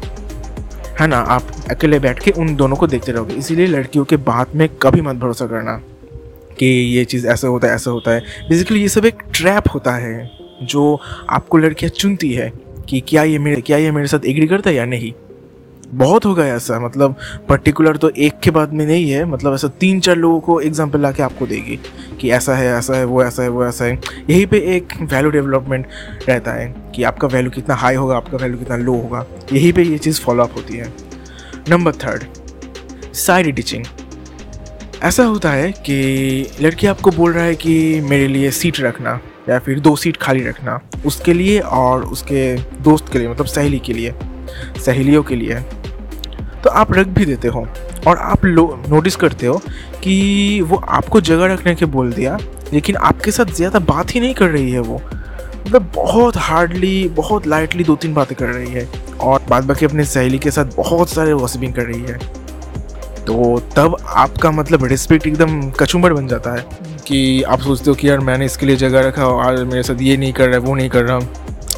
है 1.01 1.07
ना? 1.07 1.19
आप 1.19 1.47
अकेले 1.71 1.99
बैठ 1.99 2.23
के 2.23 2.31
उन 2.31 2.55
दोनों 2.57 2.77
को 2.77 2.87
देखते 2.87 3.13
रहोगे। 3.13 3.35
इसीलिए 3.35 3.67
लड़कियों 3.67 4.05
के 4.05 4.17
बात 4.17 4.55
में 4.55 4.69
कभी 4.83 5.01
मत 5.01 5.17
भरोसा 5.17 5.47
करना 5.47 5.77
कि 6.59 6.67
ये 6.67 7.05
चीज़ 7.05 7.27
ऐसा 7.27 7.49
होता 7.49 7.69
है, 7.69 7.75
ऐसा 7.75 7.91
होता 7.91 8.11
है। 8.11 8.21
बेसिकली 8.49 8.81
ये 8.81 8.89
सब 8.89 9.05
एक 9.05 9.23
ट्रैप 9.35 9.65
होता 9.75 9.93
है 9.93 10.31
जो 10.63 11.01
आपको 11.31 11.59
लड़कियाँ 11.59 11.91
चुनती 11.91 12.33
है 12.33 12.53
कि 12.89 13.01
क्या 13.01 13.23
ये 13.23 13.39
मेरे, 13.39 13.61
क्या 13.61 13.77
ये 13.77 13.91
मेरे 13.91 14.07
साथ 14.07 14.25
एग्री 14.27 14.47
करता 14.47 14.71
है 14.71 14.77
या 14.77 14.85
नहीं। 14.85 15.13
बहुत 15.87 16.25
हो 16.25 16.35
गया 16.35 16.55
ऐसा 16.55 16.79
मतलब 16.81 17.15
पर्टिकुलर 17.49 17.97
तो 17.97 18.09
एक 18.09 18.39
के 18.41 18.51
बाद 18.51 18.73
में 18.73 18.85
नहीं 18.87 19.11
है 19.11 19.25
मतलब 19.25 19.55
ऐसा 19.55 19.69
तीन 19.81 20.01
चार 20.01 20.17
लोगों 20.17 20.41
को 20.41 20.61
एग्ज़ाम्पल 20.61 21.01
ला 21.01 21.11
के 21.13 21.23
आपको 21.23 21.47
देगी 21.47 21.79
कि 22.21 22.31
ऐसा 22.31 22.55
है 22.55 22.67
ऐसा 22.69 22.97
है, 22.97 23.05
वो 23.05 23.23
ऐसा 23.25 23.43
है, 23.43 23.49
वो 23.49 23.65
ऐसा 23.67 23.85
है। 23.85 23.99
यहीं 24.31 24.47
पे 24.47 24.59
एक 24.77 24.93
वैल्यू 25.03 25.31
डेवलपमेंट 25.31 25.87
रहता 26.29 26.53
है 26.53 26.67
कि 26.95 27.03
आपका 27.03 27.29
वैल्यू 27.29 27.51
कितना 27.51 27.75
हाई 27.75 27.95
होगा, 27.95 28.17
आपका 28.17 28.39
वैल्यू 28.39 28.59
कितना 28.59 28.77
लो 28.77 28.95
होगा। 28.95 29.25
यहीं 29.53 29.73
पे 29.73 29.83
ये 29.83 29.99
चीज़ 29.99 30.21
फॉलोअप 30.21 30.57
होती 30.57 30.77
है। 30.77 30.93
नंबर 31.69 31.93
थर्ड 31.95 32.25
साइड 33.15 33.55
टीचिंग 33.57 33.85
ऐसा 35.05 35.25
होता 35.25 35.51
है 35.51 35.73
कि 35.73 36.47
लड़की 36.61 36.87
आपको 36.87 37.11
बोल 37.11 37.33
रहा 37.33 37.45
है 37.45 37.55
कि 37.55 38.01
मेरे 38.01 38.29
लिए 38.29 38.51
सीट 38.51 38.81
रखना 38.81 39.21
या 39.49 39.59
फिर 39.59 39.81
दो 39.81 39.97
सीट 39.97 40.17
खाली 40.17 40.47
रखना, 40.47 40.81
उसके 41.07 41.33
लिए 41.33 41.59
और 41.61 42.05
उसके 42.05 42.55
दोस्त 42.83 43.13
के 43.13 43.19
लिए 43.19 43.29
मतलब 43.29 43.47
सहेली 43.47 43.79
के 43.79 43.93
लिए। 43.93 44.15
सहेलियों 44.77 45.23
के 45.23 45.37
लिए 45.37 45.61
तो 46.63 46.71
आप 46.71 46.93
रख 46.93 47.07
भी 47.09 47.25
देते 47.27 47.49
हो 47.49 47.67
और 48.07 48.17
आप 48.19 48.45
नोटिस 48.45 49.17
करते 49.17 49.47
हो 49.47 49.61
कि 50.03 50.61
वो 50.63 50.77
आपको 50.77 51.21
जगह 51.23 51.53
रखने 51.53 51.75
के 51.75 51.85
बोल 51.87 52.13
दिया, 52.13 52.39
लेकिन 52.73 52.97
आपके 52.99 53.31
साथ 53.31 53.55
ज़्यादा 53.55 53.79
बात 53.85 54.15
ही 54.15 54.21
नहीं 54.21 54.35
कर 54.35 54.49
रही 54.49 54.71
है 54.71 54.81
वो। 54.81 55.01
मतलब 55.67 55.91
बहुत 55.95 56.37
हार्डली 56.39 57.09
बहुत 57.11 57.47
लाइटली 57.47 57.85
दो 57.85 57.97
तीन 57.97 58.15
बातें 58.15 58.37
कर 58.39 58.47
रही 58.47 58.73
है 58.73 58.89
और 59.21 59.47
बाद 59.51 59.65
बाकी 59.65 59.87
अपने 59.87 60.05
सहेली 60.05 60.39
के 60.39 60.51
साथ 60.51 60.77
बहुत 60.77 61.09
सारे 61.09 61.33
वॉसिपिंग 61.35 61.75
कर 61.75 61.83
रही 61.83 62.03
है। 62.03 62.19
तो 63.25 63.59
तब 63.77 63.97
आपका 64.07 64.51
मतलब 64.51 64.85
रिस्पेक्ट 64.85 65.27
एकदम 65.27 65.61
कचुम्बर 65.71 66.13
बन 66.13 66.27
जाता 66.29 66.55
है 66.55 66.65
कि 67.07 67.43
आप 67.45 67.61
सोचते 67.61 67.91
हो 67.91 67.95
कि 67.97 68.09
यार 68.09 68.21
मैंने 68.21 68.45
इसके 68.45 68.67
लिए 68.67 68.77
जगह 68.77 69.07
रखा 69.07 69.27
और 69.27 69.65
मेरे 69.65 69.83
साथ 69.83 70.03
ये 70.03 70.17
नहीं 70.17 70.33
कर 70.33 70.49
रहा 70.49 70.55
है 70.55 70.67
वो 70.67 70.75
नहीं 70.75 70.89
कर 70.89 71.05
रहा। 71.05 71.19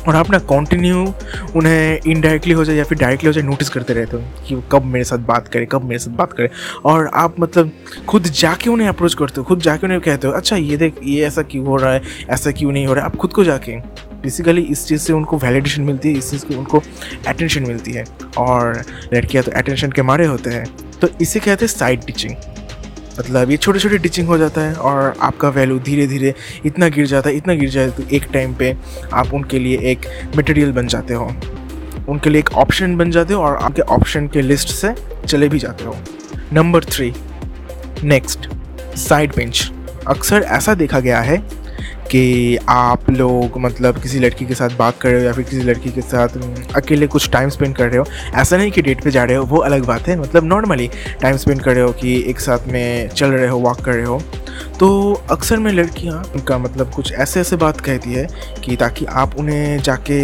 और 0.08 0.16
आप 0.16 0.30
ना 0.30 0.38
कॉन्टिन्यू 0.38 1.14
उन्हें 1.56 2.00
इनडायरेक्टली 2.06 2.52
हो 2.52 2.64
जाए 2.64 2.76
या 2.76 2.84
फिर 2.84 2.98
डायरेक्टली 2.98 3.26
हो 3.26 3.32
जाए 3.32 3.44
नोटिस 3.44 3.68
करते 3.68 3.94
रहते 3.94 4.16
हो 4.16 4.22
कि 4.48 4.54
वो 4.54 4.62
कब 4.72 4.84
मेरे 4.84 5.04
साथ 5.04 5.18
बात 5.18 5.48
करे, 5.48 5.66
कब 5.66 5.84
मेरे 5.84 5.98
साथ 5.98 6.12
बात 6.12 6.32
करे। 6.32 6.50
और 6.84 7.10
आप 7.14 7.34
मतलब 7.40 7.70
खुद 8.08 8.22
जाके 8.22 8.70
उन्हें 8.70 8.88
अप्रोच 8.88 9.14
करते 9.14 9.40
हो, 9.40 9.44
खुद 9.44 9.60
जाके 9.60 9.86
उन्हें 9.86 10.00
कहते 10.00 10.26
हो 10.28 10.32
अच्छा 10.32 10.56
ये 10.56 10.76
देख, 10.76 11.00
ये 11.04 11.26
ऐसा 11.26 11.42
क्यों 11.42 11.66
हो 11.66 11.76
रहा 11.76 11.92
है, 11.92 12.02
ऐसा 12.30 12.50
क्यों 12.50 12.72
नहीं 12.72 12.86
हो 12.86 12.94
रहा 12.94 13.04
है? 13.04 13.10
आप 13.10 13.16
खुद 13.16 13.32
को 13.32 13.44
जाके 13.44 13.76
बेसिकली 14.22 14.62
इस 14.62 14.86
चीज़ 14.86 15.00
से 15.00 15.12
उनको 15.12 15.38
वैलिडेशन 15.38 15.82
मिलती 15.82 16.12
है, 16.12 16.18
इस 16.18 16.30
चीज़ 16.30 16.46
की 16.46 16.54
उनको 16.54 16.82
अटेंशन 17.26 17.62
मिलती 17.62 17.92
है। 17.92 18.04
और 18.38 18.82
लड़कियाँ 19.14 19.44
तो 19.44 19.52
अटेंशन 19.52 19.92
के 19.92 20.02
मारे 20.02 20.26
होते 20.26 20.50
हैं। 20.50 20.66
तो 21.00 21.08
इसे 21.20 21.40
कहते 21.40 21.64
हैं 21.64 21.72
साइड 21.72 22.04
टीचिंग 22.04 22.34
मतलब 23.18 23.50
ये 23.50 23.56
छोटे 23.56 23.78
छोटे 23.78 23.98
टीचिंग 23.98 24.28
हो 24.28 24.38
जाता 24.38 24.60
है 24.60 24.74
और 24.74 25.14
आपका 25.20 25.48
वैल्यू 25.48 25.78
धीरे 25.78 26.06
धीरे 26.06 26.34
इतना 26.66 26.88
गिर 26.88 27.06
जाता 27.06 27.30
है, 27.30 27.36
इतना 27.36 27.54
गिर 27.54 27.68
जाए 27.68 27.90
तो 27.90 28.02
एक 28.12 28.26
टाइम 28.32 28.54
पे 28.54 28.76
आप 29.12 29.34
उनके 29.34 29.58
लिए 29.58 29.78
एक 29.90 30.06
मटेरियल 30.36 30.72
बन 30.72 30.86
जाते 30.86 31.14
हो। 31.14 31.26
उनके 32.08 32.30
लिए 32.30 32.38
एक 32.40 32.52
ऑप्शन 32.52 32.96
बन 32.96 33.10
जाते 33.10 33.34
हो 33.34 33.42
और 33.42 33.56
आपके 33.56 33.82
ऑप्शन 33.82 34.28
के 34.28 34.42
लिस्ट 34.42 34.68
से 34.68 34.94
चले 35.26 35.48
भी 35.48 35.58
जाते 35.58 35.84
हो। 35.84 35.96
Number 36.52 36.84
three 36.84 37.12
next 38.04 38.48
side 38.98 39.34
bench 39.36 39.70
अक्सर 40.06 40.42
ऐसा 40.42 40.74
देखा 40.74 41.00
गया 41.00 41.20
है 41.20 41.36
कि 42.10 42.56
आप 42.68 43.10
लोग 43.10 43.58
मतलब 43.58 44.00
किसी 44.02 44.18
लड़की 44.18 44.46
के 44.46 44.54
साथ 44.54 44.76
बात 44.78 44.98
कर 45.00 45.10
रहे 45.10 45.20
हो 45.20 45.26
या 45.26 45.32
फिर 45.32 45.44
किसी 45.44 45.62
लड़की 45.62 45.90
के 45.90 46.00
साथ 46.00 46.28
अकेले 46.76 47.06
कुछ 47.06 47.28
टाइम 47.30 47.48
स्पेंड 47.48 47.74
कर 47.76 47.88
रहे 47.88 47.98
हो, 47.98 48.04
ऐसा 48.34 48.56
नहीं 48.56 48.70
कि 48.70 48.82
डेट 48.82 49.02
पे 49.04 49.10
जा 49.10 49.24
रहे 49.24 49.36
हो, 49.36 49.44
वो 49.44 49.58
अलग 49.58 49.84
बात 49.86 50.08
है। 50.08 50.18
मतलब 50.20 50.44
नॉर्मली 50.44 50.88
टाइम 51.22 51.36
स्पेंड 51.36 51.62
कर 51.62 51.74
रहे 51.74 51.84
हो 51.84 51.92
कि 51.92 52.16
एक 52.30 52.40
साथ 52.40 52.66
में 52.68 53.08
चल 53.08 53.30
रहे 53.30 53.48
हो 53.48 53.58
वॉक 53.58 53.80
कर 53.80 53.94
रहे 53.94 54.04
हो। 54.04 54.20
तो 54.78 55.12
अक्सर 55.30 55.58
में 55.58 55.70
लड़कियाँ, 55.72 56.22
उनका 56.34 56.58
मतलब 56.58 56.92
कुछ 56.92 57.12
ऐसे 57.12 57.40
ऐसे 57.40 57.56
बात 57.56 57.80
कहती 57.80 58.12
है 58.12 58.26
कि 58.64 58.76
ताकि 58.76 59.04
आप 59.04 59.36
उन्हें 59.38 59.78
जाके 59.78 60.18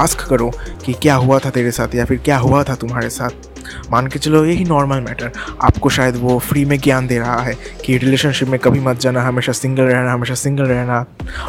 आस्क 0.00 0.26
करो 0.28 0.50
कि 0.84 0.92
क्या 0.92 1.14
हुआ 1.14 1.38
था 1.38 1.50
तेरे 1.50 1.70
साथ 1.70 1.94
या 1.94 2.04
फिर 2.04 2.18
क्या 2.18 2.38
हुआ 2.38 2.62
था 2.64 2.74
तुम्हारे 2.74 3.10
साथ। 3.10 3.50
मान 3.90 4.06
के 4.06 4.18
चलो, 4.18 4.44
यही 4.44 4.64
नॉर्मल 4.64 5.00
मैटर 5.00 5.30
आपको 5.62 5.88
शायद 5.88 6.16
वो 6.16 6.38
फ्री 6.38 6.64
में 6.64 6.78
ज्ञान 6.78 7.06
दे 7.06 7.18
रहा 7.18 7.40
है 7.42 7.54
कि 7.84 7.96
रिलेशनशिप 7.96 8.48
में 8.48 8.58
कभी 8.60 8.80
मत 8.80 9.00
जाना, 9.00 9.22
हमेशा 9.22 9.52
सिंगल 9.52 9.82
रहना, 9.82 10.12
हमेशा 10.12 10.34
सिंगल 10.34 10.64
रहना. 10.64 11.04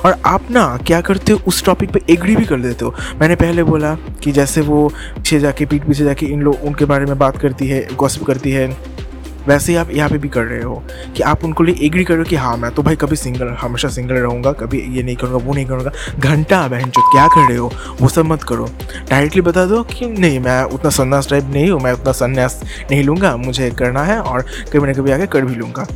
और 0.05 0.21
आप 0.25 0.51
ना 0.51 0.65
क्या 0.87 1.01
करते 1.01 1.31
हो, 1.31 1.39
उस 1.47 1.63
टॉपिक 1.65 1.91
पे 1.91 2.01
एग्री 2.09 2.35
भी 2.35 2.45
कर 2.45 2.59
देते 2.59 2.85
हो. 2.85 2.95
मैंने 3.21 3.35
पहले 3.35 3.63
बोला 3.63 3.95
कि 3.95 4.31
जैसे 4.31 4.61
वो 4.61 4.87
पीछे 5.15 5.39
जाके, 5.39 5.65
पीठ 5.65 5.83
पीछे 5.83 6.03
जाके 6.03 6.25
इन 6.25 6.41
लोग 6.41 6.63
उनके 6.63 6.85
बारे 6.85 7.05
में 7.05 7.17
बात 7.17 7.37
करती 7.37 7.67
है 7.67 7.87
गॉसिप 7.95 8.23
करती 8.23 8.51
है 8.51 8.92
वैसे 9.47 9.71
ही 9.71 9.77
आप 9.77 9.89
यहाँ 9.91 10.09
पे 10.09 10.17
भी 10.17 10.29
कर 10.29 10.43
रहे 10.43 10.61
हो 10.61 10.75
कि 11.15 11.23
आप 11.23 11.43
उनको 11.43 11.63
लिए 11.63 11.85
एग्री 11.85 12.03
करो 12.03 12.23
कि 12.23 12.35
हाँ 12.35 12.55
मैं 12.57 12.71
तो 12.75 12.83
भाई 12.83 12.95
कभी 12.95 13.15
सिंगल 13.15 13.47
हमेशा 13.61 13.87
सिंगल 13.89 14.15
रहूँगा, 14.15 14.51
कभी 14.53 14.79
ये 14.95 15.03
नहीं 15.03 15.15
करूँगा, 15.15 15.37
वो 15.37 15.53
नहीं 15.53 15.65
करूँगा। 15.65 15.91
घंटा 16.19 16.67
बहन 16.67 16.89
जो 16.89 17.01
क्या 17.11 17.27
कर 17.27 17.47
रहे 17.47 17.57
हो? 17.57 17.71
वो 18.01 18.07
सब 18.09 18.25
मत 18.25 18.43
करो। 18.43 18.65
डायरेक्टली 19.09 19.41
बता 19.41 19.65
दो 19.65 19.81
कि 19.83 20.07
नहीं, 20.07 20.39
मैं 20.39 20.61
उतना 20.65 20.89
सन्यास 20.91 21.29
टाइप 21.29 21.51
नहीं 21.53 21.69
हूँ, 21.71 21.79
मैं 21.81 21.91
उतना 21.93 22.11
सन्यास 22.13 22.61
नहीं 22.91 23.03
लूँगा, 23.03 23.35
मुझे 23.37 23.69
करना 23.79 24.03
है 24.03 24.19
और 24.19 24.45
कभी 24.73 24.87
ना 24.87 24.93
कभी 24.93 25.11
आगे 25.11 25.27
कर 25.27 25.45
भी 25.45 25.55
लूँगा। 25.55 25.87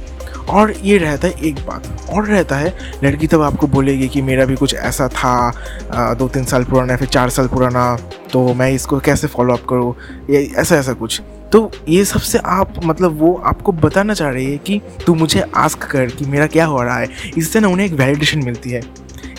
और 0.50 0.72
ये 0.84 0.98
रहता 0.98 1.28
है 1.28 1.34
एक 1.46 1.56
बात, 1.68 1.88
और 2.10 2.26
रहता 2.26 2.56
है, 2.56 2.74
लड़की 3.04 3.28
तब 3.28 3.42
आपको 3.42 3.68
बोलेगी 3.68 4.08
कि 4.08 4.22
मेरा 4.22 4.46
भी 4.46 4.56
कुछ 4.56 4.76
ऐसा 4.76 5.08
था 5.10 6.14
दो 6.20 6.28
तीन 6.28 6.44
साल 6.46 6.64
पुराना 6.64 6.96
फिर 6.98 7.08
चार 7.08 7.30
साल 7.30 7.48
पुराना 7.48 7.96
तो 8.34 8.54
मैं 8.54 8.72
इसको 8.72 9.00
कैसे 9.00 9.28
फॉलो 9.28 9.54
अप 9.54 9.66
करूँ? 9.70 9.94
ये 10.30 10.46
ऐसा 10.56 10.76
ऐसा 10.76 10.94
कुछ। 10.94 11.22
तो 11.52 11.70
ये 11.90 12.04
सबसे 12.06 12.38
आप 12.38 12.74
मतलब 12.86 13.18
वो 13.20 13.34
आपको 13.46 13.72
बताना 13.72 14.14
चाह 14.14 14.30
रही 14.30 14.52
है 14.52 14.58
कि 14.58 14.80
तू 15.06 15.16
मुझे 15.16 15.44
आस्क 15.56 15.84
कर 15.84 16.06
कि 16.08 16.26
मेरा 16.26 16.48
क्या 16.48 16.66
हो 16.66 16.82
रहा 16.84 16.98
है। 16.98 17.10
इससे 17.38 17.60
ना 17.60 17.68
उन्हें 17.68 17.86
एक 17.88 17.94
वैलिडेशन 17.94 18.44
मिलती 18.44 18.70
है। 18.70 18.82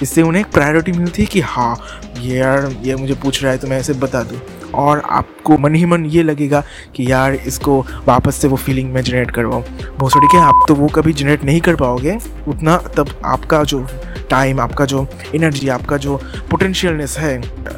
इससे 0.03 0.23
उन्हें 0.23 0.43
एक 0.43 0.53
प्रायोरिटी 0.53 0.93
मिलती 0.93 1.23
है 1.23 1.29
कि 1.29 1.41
हाँ 1.41 1.77
ये 2.21 2.39
यार, 2.39 2.71
ये 2.83 2.95
मुझे 2.97 3.15
पूछ 3.15 3.43
रहा 3.43 3.53
है 3.53 3.59
तो 3.59 3.69
मैं 3.69 3.79
ऐसे 3.79 3.93
बता 3.95 4.23
दूँ। 4.23 4.41
और 4.75 5.03
आपको 5.11 5.57
मन 5.59 5.75
ही 5.75 5.85
मन 5.85 6.05
ये 6.07 6.23
लगेगा 6.23 6.63
कि 6.97 7.11
यार, 7.13 7.35
इसको 7.35 7.81
वापस 8.07 8.37
से 8.37 8.49
वो 8.49 8.57
फीलिंग 8.57 8.93
में 8.93 9.03
जनरेट 9.03 9.31
करवाऊँ। 9.31 9.63
भोसड़ी 9.99 10.27
के 10.27 10.39
आप 10.39 10.65
तो 10.69 10.75
वो 10.75 10.89
कभी 10.89 11.13
जनरेट 11.13 11.45
नहीं 11.45 11.61
कर 11.61 11.77
पाओगे। 11.77 12.19
उतना 12.49 12.77
तब 12.97 13.15
आपका 13.25 13.63
जो 13.65 13.87
टाइम 14.31 14.61
आपका 14.61 14.85
जो 14.85 15.07
एनर्जी 15.35 15.69
आपका 15.69 15.97
जो 15.97 16.17
पोटेंशियलनेस 16.51 17.17
है, 17.19 17.37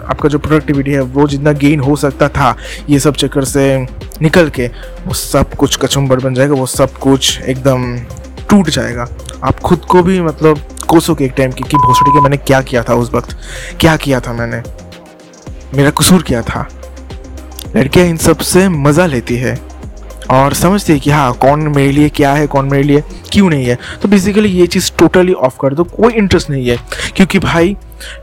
आपका 0.09 0.29
जो 0.29 0.39
प्रोडक्टिविटी 0.39 0.93
है, 0.93 1.01
वो 1.01 1.27
जितना 1.29 1.53
गेन 1.53 1.81
हो 1.81 1.97
सकता 1.97 2.29
था, 2.29 2.57
ये 2.89 2.99
सब 2.99 3.15
चक्कर 3.15 3.45
से 3.45 3.87
निकल 4.23 4.49
के 4.49 4.67
वो 5.07 5.15
सब 5.15 5.55
कुछ 5.55 5.77
कचुम्बर 5.77 6.21
बन 6.21 6.35
जाएगा, 6.35 6.55
वो 6.55 6.67
सब 6.67 6.93
कुछ 6.93 7.41
एकदम 7.41 7.97
टूट 8.51 8.69
जाएगा। 8.71 9.09
आप 9.45 9.61
खुद 9.61 9.79
को 9.79 10.03
भी 10.03 10.21
मतलब 10.21 10.61
कोसोगे 10.89 11.25
एक 11.25 11.33
टाइम 11.37 11.53
की 11.53 11.65
कि 11.65 11.77
भोसड़ी 11.77 12.11
के 12.11 12.21
मैंने 12.21 12.37
क्या 12.37 12.61
किया 12.63 12.83
था 12.83 12.95
उस 12.95 13.13
वक्त? 13.15 13.37
क्या 13.81 13.97
किया 13.97 14.21
था 14.21 14.33
मैंने? 14.33 14.63
मेरा 15.75 15.91
कसूर 15.91 16.23
क्या 16.23 16.43
था? 16.43 16.69
लड़कियाँ 17.77 18.07
इन 18.07 18.17
सबसे 18.17 18.69
मज़ा 18.69 19.07
लेती 19.07 19.37
है 19.37 19.59
और 20.31 20.55
समझती 20.55 20.93
है 20.93 20.99
कि 20.99 21.11
हाँ 21.11 21.33
कौन 21.33 21.61
मेरे 21.61 21.93
लिए 21.93 22.09
क्या 22.09 22.33
है, 22.33 22.47
कौन 22.47 22.67
मेरे 22.67 22.83
लिए 22.83 23.03
क्यों 23.33 23.51
नहीं 23.51 23.67
है। 23.67 23.79
तो 24.03 24.09
बेसिकली 24.09 24.49
ये 24.49 24.67
चीज़ 24.67 24.93
टोटली 24.99 25.33
ऑफ़ 25.33 25.55
कर 25.61 25.75
दो, 25.75 25.85
कोई 25.85 26.13
इंटरेस्ट 26.13 26.51
नहीं 26.51 26.69
है। 26.69 26.77
क्योंकि 27.17 27.39
भाई, 27.39 27.77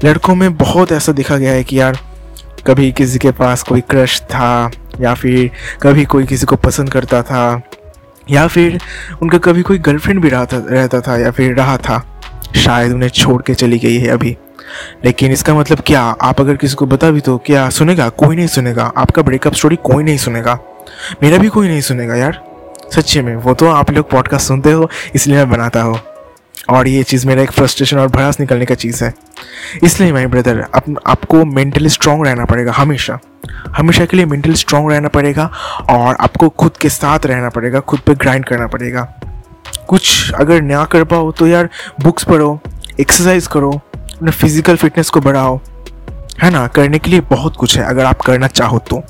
लड़कों 0.04 0.36
में 0.36 0.58
बहुत 0.58 0.92
ऐसा 0.92 1.12
देखा 1.12 1.38
गया 1.38 1.52
है 1.52 1.64
कि 1.64 1.80
यार, 1.80 2.00
कभी 2.68 2.92
किसी 2.92 3.20
के 3.20 3.32
पास 3.32 3.64
कोई 3.64 3.82
क्रश 3.82 4.22
था 4.22 4.72
या 5.02 5.14
फिर 5.14 5.52
कभी 5.82 6.06
कोई 6.06 6.26
किसी 6.26 6.46
को 6.46 6.56
पसंद 6.56 6.92
करता 6.92 7.24
था 7.24 7.62
या 8.32 8.48
फिर 8.48 8.80
उनका 9.22 9.38
कभी 9.38 9.62
कोई 9.62 9.78
गर्लफ्रेंड 9.78 10.22
भी 10.22 10.30
रहा 10.30 10.46
था 10.46 10.66
रहता 10.70 11.02
था 11.02 11.18
या 11.18 11.32
फिर 11.32 11.56
रहा 11.56 11.78
था 11.78 12.22
शायद 12.56 12.92
उन्हें 12.92 13.10
छोड़ 13.10 13.42
के 13.42 13.54
चली 13.54 13.80
गई 13.80 13.98
है 13.98 14.08
अभी। 14.08 14.38
लेकिन 15.06 15.32
इसका 15.32 15.54
मतलब 15.54 15.80
क्या? 15.86 16.02
आप 16.02 16.42
अगर 16.42 16.56
किसी 16.56 16.76
को 16.76 16.86
बता 16.86 17.12
भी 17.12 17.20
तो 17.20 17.38
क्या 17.38 17.70
सुनेगा? 17.70 18.10
कोई 18.10 18.36
नहीं 18.36 18.48
सुनेगा। 18.48 18.92
आपका 18.98 19.22
ब्रेकअप 19.22 19.54
स्टोरी 19.54 19.76
कोई 19.76 20.04
नहीं 20.04 20.18
सुनेगा। 20.18 20.60
मेरा 21.24 21.38
भी 21.38 21.48
कोई 21.48 21.68
नहीं 21.68 21.82
सुनेगा 21.82 22.16
यार। 22.16 22.44
सच्चे 22.96 23.22
में 23.22 23.36
वो 23.36 23.54
तो 23.54 23.68
आप 23.68 23.92
लोग 23.92 24.10
पॉडकास्ट 24.10 24.48
सुनते 24.48 24.72
हो 24.72 24.90
इसलिए 25.16 25.38
मैं 25.38 25.50
बनाता 25.50 25.82
हूँ। 25.82 26.00
और 26.70 26.88
ये 26.88 27.04
चीज़ 27.04 27.28
मेरा 27.28 27.42
एक 27.42 27.52
फ्रस्ट्रेशन 27.52 28.00
और 28.00 28.08
भड़ास 28.08 28.40
निकलने 28.40 28.66
का 28.66 28.76
चीज़ 28.76 29.04
है। 29.04 29.14
इसलिए 29.84 30.14
माई 30.14 30.26
ब्रदर 30.26 30.66
आप, 30.76 30.84
आपको 31.08 31.46
मेंटली 31.46 31.90
स्ट्रांग 31.90 32.26
रहना 32.28 32.46
पड़ेगा 32.46 32.72
हमेशा। 32.72 33.20
हमेशा 33.78 34.06
के 34.06 34.18
लिए 34.18 34.26
मेंटली 34.26 34.56
स्ट्रांग 34.56 34.92
रहना 34.92 35.08
पड़ेगा 35.08 35.50
और 35.90 36.16
आपको 36.16 36.50
खुद 36.50 36.78
के 36.78 36.90
साथ 36.90 37.26
रहना 37.26 37.50
पड़ेगा, 37.50 37.80
खुद 37.80 38.00
पे 38.00 38.16
ग्राइंड 38.16 38.46
करना 38.46 38.68
पड़ेगा। 38.68 39.08
कुछ 39.88 40.32
अगर 40.34 40.62
ना 40.62 40.84
कर 40.86 41.04
पाओ 41.04 41.32
तो 41.32 41.48
यार 41.48 41.70
बुक्स 42.04 42.24
पढ़ो, 42.24 42.60
एक्सरसाइज 43.00 43.48
करो, 43.48 43.72
अपने 44.14 44.32
फ़िज़िकल 44.32 44.76
फिटनेस 44.76 45.10
को 45.10 45.22
बढ़ाओ। 45.22 45.60
है 46.44 46.50
ना? 46.50 46.66
करने 46.68 47.00
के 47.00 47.12
लिए 47.12 47.22
बहुत 47.30 47.56
कुछ 47.56 47.78
है, 47.78 47.84
अगर 47.84 48.06
आप 48.06 48.22
करना 48.22 48.48
चाहो 48.48 48.80
तो। 48.80 49.02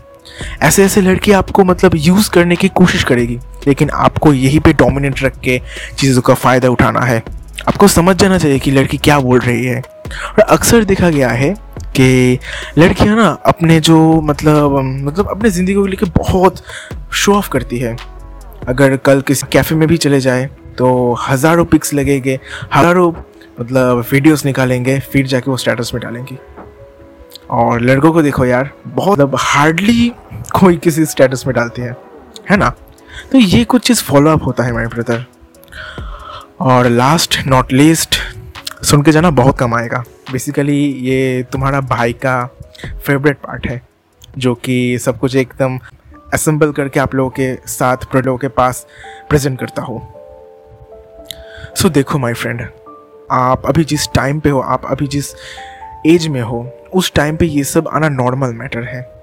ऐसे 0.62 0.84
ऐसे 0.86 1.02
लड़की 1.02 1.32
आपको 1.32 1.64
मतलब 1.64 1.92
यूज़ 1.96 2.30
करने 2.30 2.56
की 2.56 2.68
कोशिश 2.70 3.04
करेगी, 3.04 3.40
लेकिन 3.68 3.90
आपको 3.90 4.34
यही 4.34 4.60
पे 4.60 4.74
डोमिनेट 4.74 5.24
रख 5.24 5.40
के 5.40 5.62
चीज़ों 5.98 6.22
का 6.22 6.34
फ़ायदा 6.34 6.70
उठाना 6.70 7.00
है। 7.00 7.24
आपको 7.68 7.88
समझ 7.88 8.16
जाना 8.16 8.38
चाहिए 8.38 8.60
कि 8.60 8.72
लड़की 8.72 8.98
क्या 9.00 9.20
बोल 9.20 9.40
रही 9.40 9.66
है। 9.66 9.80
और 9.80 10.40
अक्सर 10.42 10.84
देखा 10.86 11.10
गया 11.10 11.30
है 11.30 11.54
कि 11.96 12.40
लड़कियाँ 12.78 13.16
ना 13.16 13.28
अपने 13.46 13.80
जो 13.80 14.00
मतलब 14.22 14.80
मतलब 15.06 15.30
अपने 15.30 15.50
ज़िंदगी 15.50 15.74
को 15.76 15.86
लेकर 15.86 16.10
बहुत 16.18 16.62
शो 17.14 17.34
ऑफ़ 17.34 17.50
करती 17.50 17.80
है। 17.80 17.96
अगर 18.68 18.96
कल 18.98 19.22
किसी 19.22 19.48
कैफ़े 19.52 19.76
में 19.76 19.88
भी 19.88 19.98
चले 19.98 20.20
जाए 20.20 20.50
तो 20.78 21.14
हज़ारों 21.22 21.66
पिक्स 21.66 21.94
लगेंगे, 21.94 22.40
हज़ारों 22.74 23.12
मतलब 23.60 24.04
वीडियोस 24.12 24.46
निकालेंगे, 24.46 25.00
फिर 25.02 25.28
जाके 25.28 25.52
वो 25.52 25.58
स्टेटस 25.58 25.92
में 25.94 26.02
डालेंगी। 26.04 26.38
और 27.50 27.82
लड़कों 27.82 28.12
को 28.14 28.22
देखो 28.22 28.46
यार, 28.46 28.70
बहुत 28.88 29.20
अब 29.20 29.36
हार्डली 29.40 30.12
कोई 30.54 30.78
किसी 30.78 31.06
स्टेटस 31.06 31.44
में 31.48 31.56
डालती 31.56 31.82
है 31.82 31.96
है 32.52 32.58
ना? 32.58 32.70
तो 33.32 33.38
ये 33.38 33.64
कुछ 33.66 33.88
चीज़ 33.88 34.04
फॉलो 34.04 34.32
अप 34.32 34.46
होता 34.46 34.64
है 34.64 34.74
माई 34.74 34.86
ब्रदर 34.88 35.26
और 36.62 36.88
लास्ट 36.88 37.38
नॉट 37.48 37.74
लीस्ट 37.74 38.16
सुन 38.84 39.02
के 39.02 39.12
जाना 39.12 39.30
बहुत 39.30 39.58
कम 39.58 39.74
आएगा। 39.74 40.04
बेसिकली 40.32 40.86
ये 40.86 41.44
तुम्हारा 41.44 41.82
भाई 41.82 42.14
का 42.14 42.50
फेवरेट 42.86 43.38
पार्ट 43.38 43.68
है 43.68 43.82
जो 44.38 44.56
कि 44.56 45.00
सब 45.00 45.20
कुछ 45.20 45.36
एकदम 45.36 45.80
असेंबल 46.34 46.72
करके 46.72 47.00
आप 47.00 47.16
लोगों 47.16 47.30
के 47.30 47.56
साथ 47.56 47.98
लोगों 48.16 48.38
के 48.38 48.48
पास 48.48 48.88
प्रेजेंट 49.30 49.60
करता 49.60 49.82
हो। 49.82 50.14
सो 51.76 51.88
so, 51.88 51.94
देखो 51.94 52.20
माय 52.20 52.34
फ्रेंड 52.34 52.68
आप 53.32 53.66
अभी 53.66 53.84
जिस 53.84 54.08
टाइम 54.16 54.40
पे 54.40 54.50
हो 54.50 54.60
आप 54.60 54.86
अभी 54.86 55.08
जिस 55.08 55.34
एज 56.06 56.28
में 56.28 56.42
हो 56.42 56.72
उस 56.94 57.14
टाइम 57.14 57.38
पे 57.38 57.46
ये 57.46 57.64
सब 57.64 57.88
आना 57.88 58.10
नॉर्मल 58.10 58.50
मैटर 58.50 58.84
है। 58.84 59.18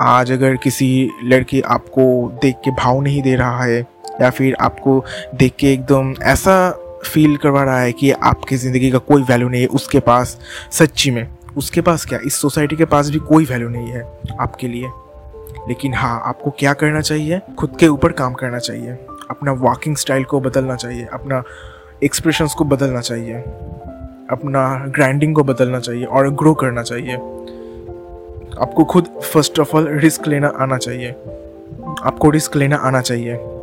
आज 0.00 0.32
अगर 0.32 0.56
किसी 0.56 1.10
लड़की 1.24 1.60
आपको 1.60 2.32
देख 2.42 2.56
के 2.64 2.70
भाव 2.70 3.00
नहीं 3.00 3.22
दे 3.22 3.34
रहा 3.36 3.64
है 3.64 3.95
या 4.20 4.30
फिर 4.30 4.56
आपको 4.60 5.04
देख 5.34 5.54
के 5.58 5.72
एकदम 5.72 6.14
ऐसा 6.22 6.70
फील 7.06 7.36
करवा 7.36 7.62
रहा 7.62 7.80
है 7.80 7.92
कि 7.92 8.10
आपकी 8.10 8.56
ज़िंदगी 8.56 8.90
का 8.90 8.98
कोई 8.98 9.22
वैल्यू 9.22 9.48
नहीं 9.48 9.62
है 9.62 9.66
उसके 9.66 10.00
पास, 10.00 10.38
सच्ची 10.72 11.10
में। 11.10 11.28
उसके 11.56 11.80
पास 11.80 12.04
क्या? 12.04 12.18
इस 12.26 12.34
सोसाइटी 12.34 12.76
के 12.76 12.84
पास 12.84 13.10
भी 13.10 13.18
कोई 13.18 13.44
वैल्यू 13.44 13.68
नहीं 13.68 13.88
है 13.88 14.18
आपके 14.40 14.68
लिए। 14.68 14.88
लेकिन 15.68 15.94
हाँ 15.94 16.22
आपको 16.24 16.50
क्या 16.50 16.72
करना 16.72 17.00
चाहिए? 17.00 17.40
खुद 17.58 17.76
के 17.80 17.88
ऊपर 17.88 18.12
काम 18.12 18.32
करना 18.32 18.58
चाहिए। 18.58 18.90
अपना 19.30 19.52
वॉकिंग 19.52 19.96
स्टाइल 19.96 20.24
को 20.24 20.40
बदलना 20.40 20.76
चाहिए। 20.76 21.06
अपना 21.12 21.42
एक्सप्रेशंस 22.04 22.54
को 22.54 22.64
बदलना 22.64 23.00
चाहिए। 23.00 23.34
अपना 24.30 24.84
ग्राइंडिंग 24.88 25.34
को 25.34 25.44
बदलना 25.44 25.80
चाहिए 25.80 26.04
और 26.04 26.30
ग्रो 26.30 26.54
करना 26.54 26.82
चाहिए। 26.82 27.14
आपको 28.60 28.84
खुद 28.84 29.04
फ़र्स्ट 29.04 29.60
ऑफ़ 29.60 29.76
ऑल 29.76 29.88
रिस्क 29.88 30.26
लेना 30.26 30.48
आना 30.48 30.78
चाहिए। 30.78 31.10
आपको 32.02 32.30
रिस्क 32.30 32.56
लेना 32.56 32.76
आना 32.76 33.00
चाहिए। 33.00 33.55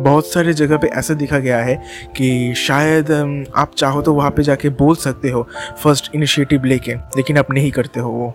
बहुत 0.00 0.26
सारे 0.26 0.52
जगह 0.52 0.76
पे 0.76 0.86
ऐसा 0.86 1.14
देखा 1.14 1.38
गया 1.38 1.58
है 1.58 1.82
कि 2.16 2.54
शायद 2.54 3.10
आप 3.56 3.74
चाहो 3.76 4.02
तो 4.02 4.12
वहाँ 4.12 4.30
पे 4.30 4.42
जाके 4.42 4.68
बोल 4.68 4.96
सकते 4.96 5.30
हो 5.30 5.48
फ़र्स्ट 5.82 6.10
इनिशिएटिव 6.14 6.64
लेके, 6.64 6.94
लेकिन 6.94 7.38
आप 7.38 7.50
नहीं 7.50 7.70
करते 7.70 8.00
हो 8.00 8.10
वो। 8.10 8.34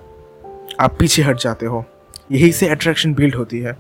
आप 0.80 0.98
पीछे 1.00 1.22
हट 1.22 1.38
जाते 1.38 1.66
हो। 1.66 1.86
यही 2.32 2.52
से 2.52 2.68
अट्रैक्शन 2.68 3.14
बिल्ड 3.14 3.36
होती 3.36 3.60
है। 3.60 3.78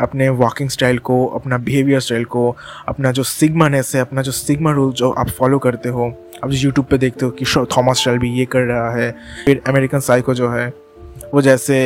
अपने 0.00 0.28
वॉकिंग 0.28 0.70
स्टाइल 0.70 0.98
को, 0.98 1.26
अपना 1.26 1.58
बिहेवियर 1.58 2.00
स्टाइल 2.00 2.24
को, 2.24 2.56
अपना 2.88 3.12
जो 3.12 3.22
सिग्मानेस 3.22 3.94
है, 3.94 4.00
अपना 4.00 4.22
जो 4.22 4.32
सिग्मा 4.32 4.72
रूल 4.72 4.92
जो 4.92 5.10
आप 5.10 5.28
फॉलो 5.28 5.58
करते 5.58 5.88
हो, 5.88 6.08
आप 6.44 6.50
यूट्यूब 6.52 6.86
पे 6.86 6.98
देखते 6.98 7.24
हो 7.24 7.30
कि 7.30 7.44
थॉमस 7.76 8.04
भी 8.08 8.38
ये 8.38 8.44
कर 8.44 8.60
रहा 8.60 8.90
है, 8.96 9.14
फिर 9.44 9.62
अमेरिकन 9.68 10.00
साइको 10.00 10.34
जो 10.34 10.50
है 10.50 10.72
वो 11.34 11.42
जैसे 11.42 11.78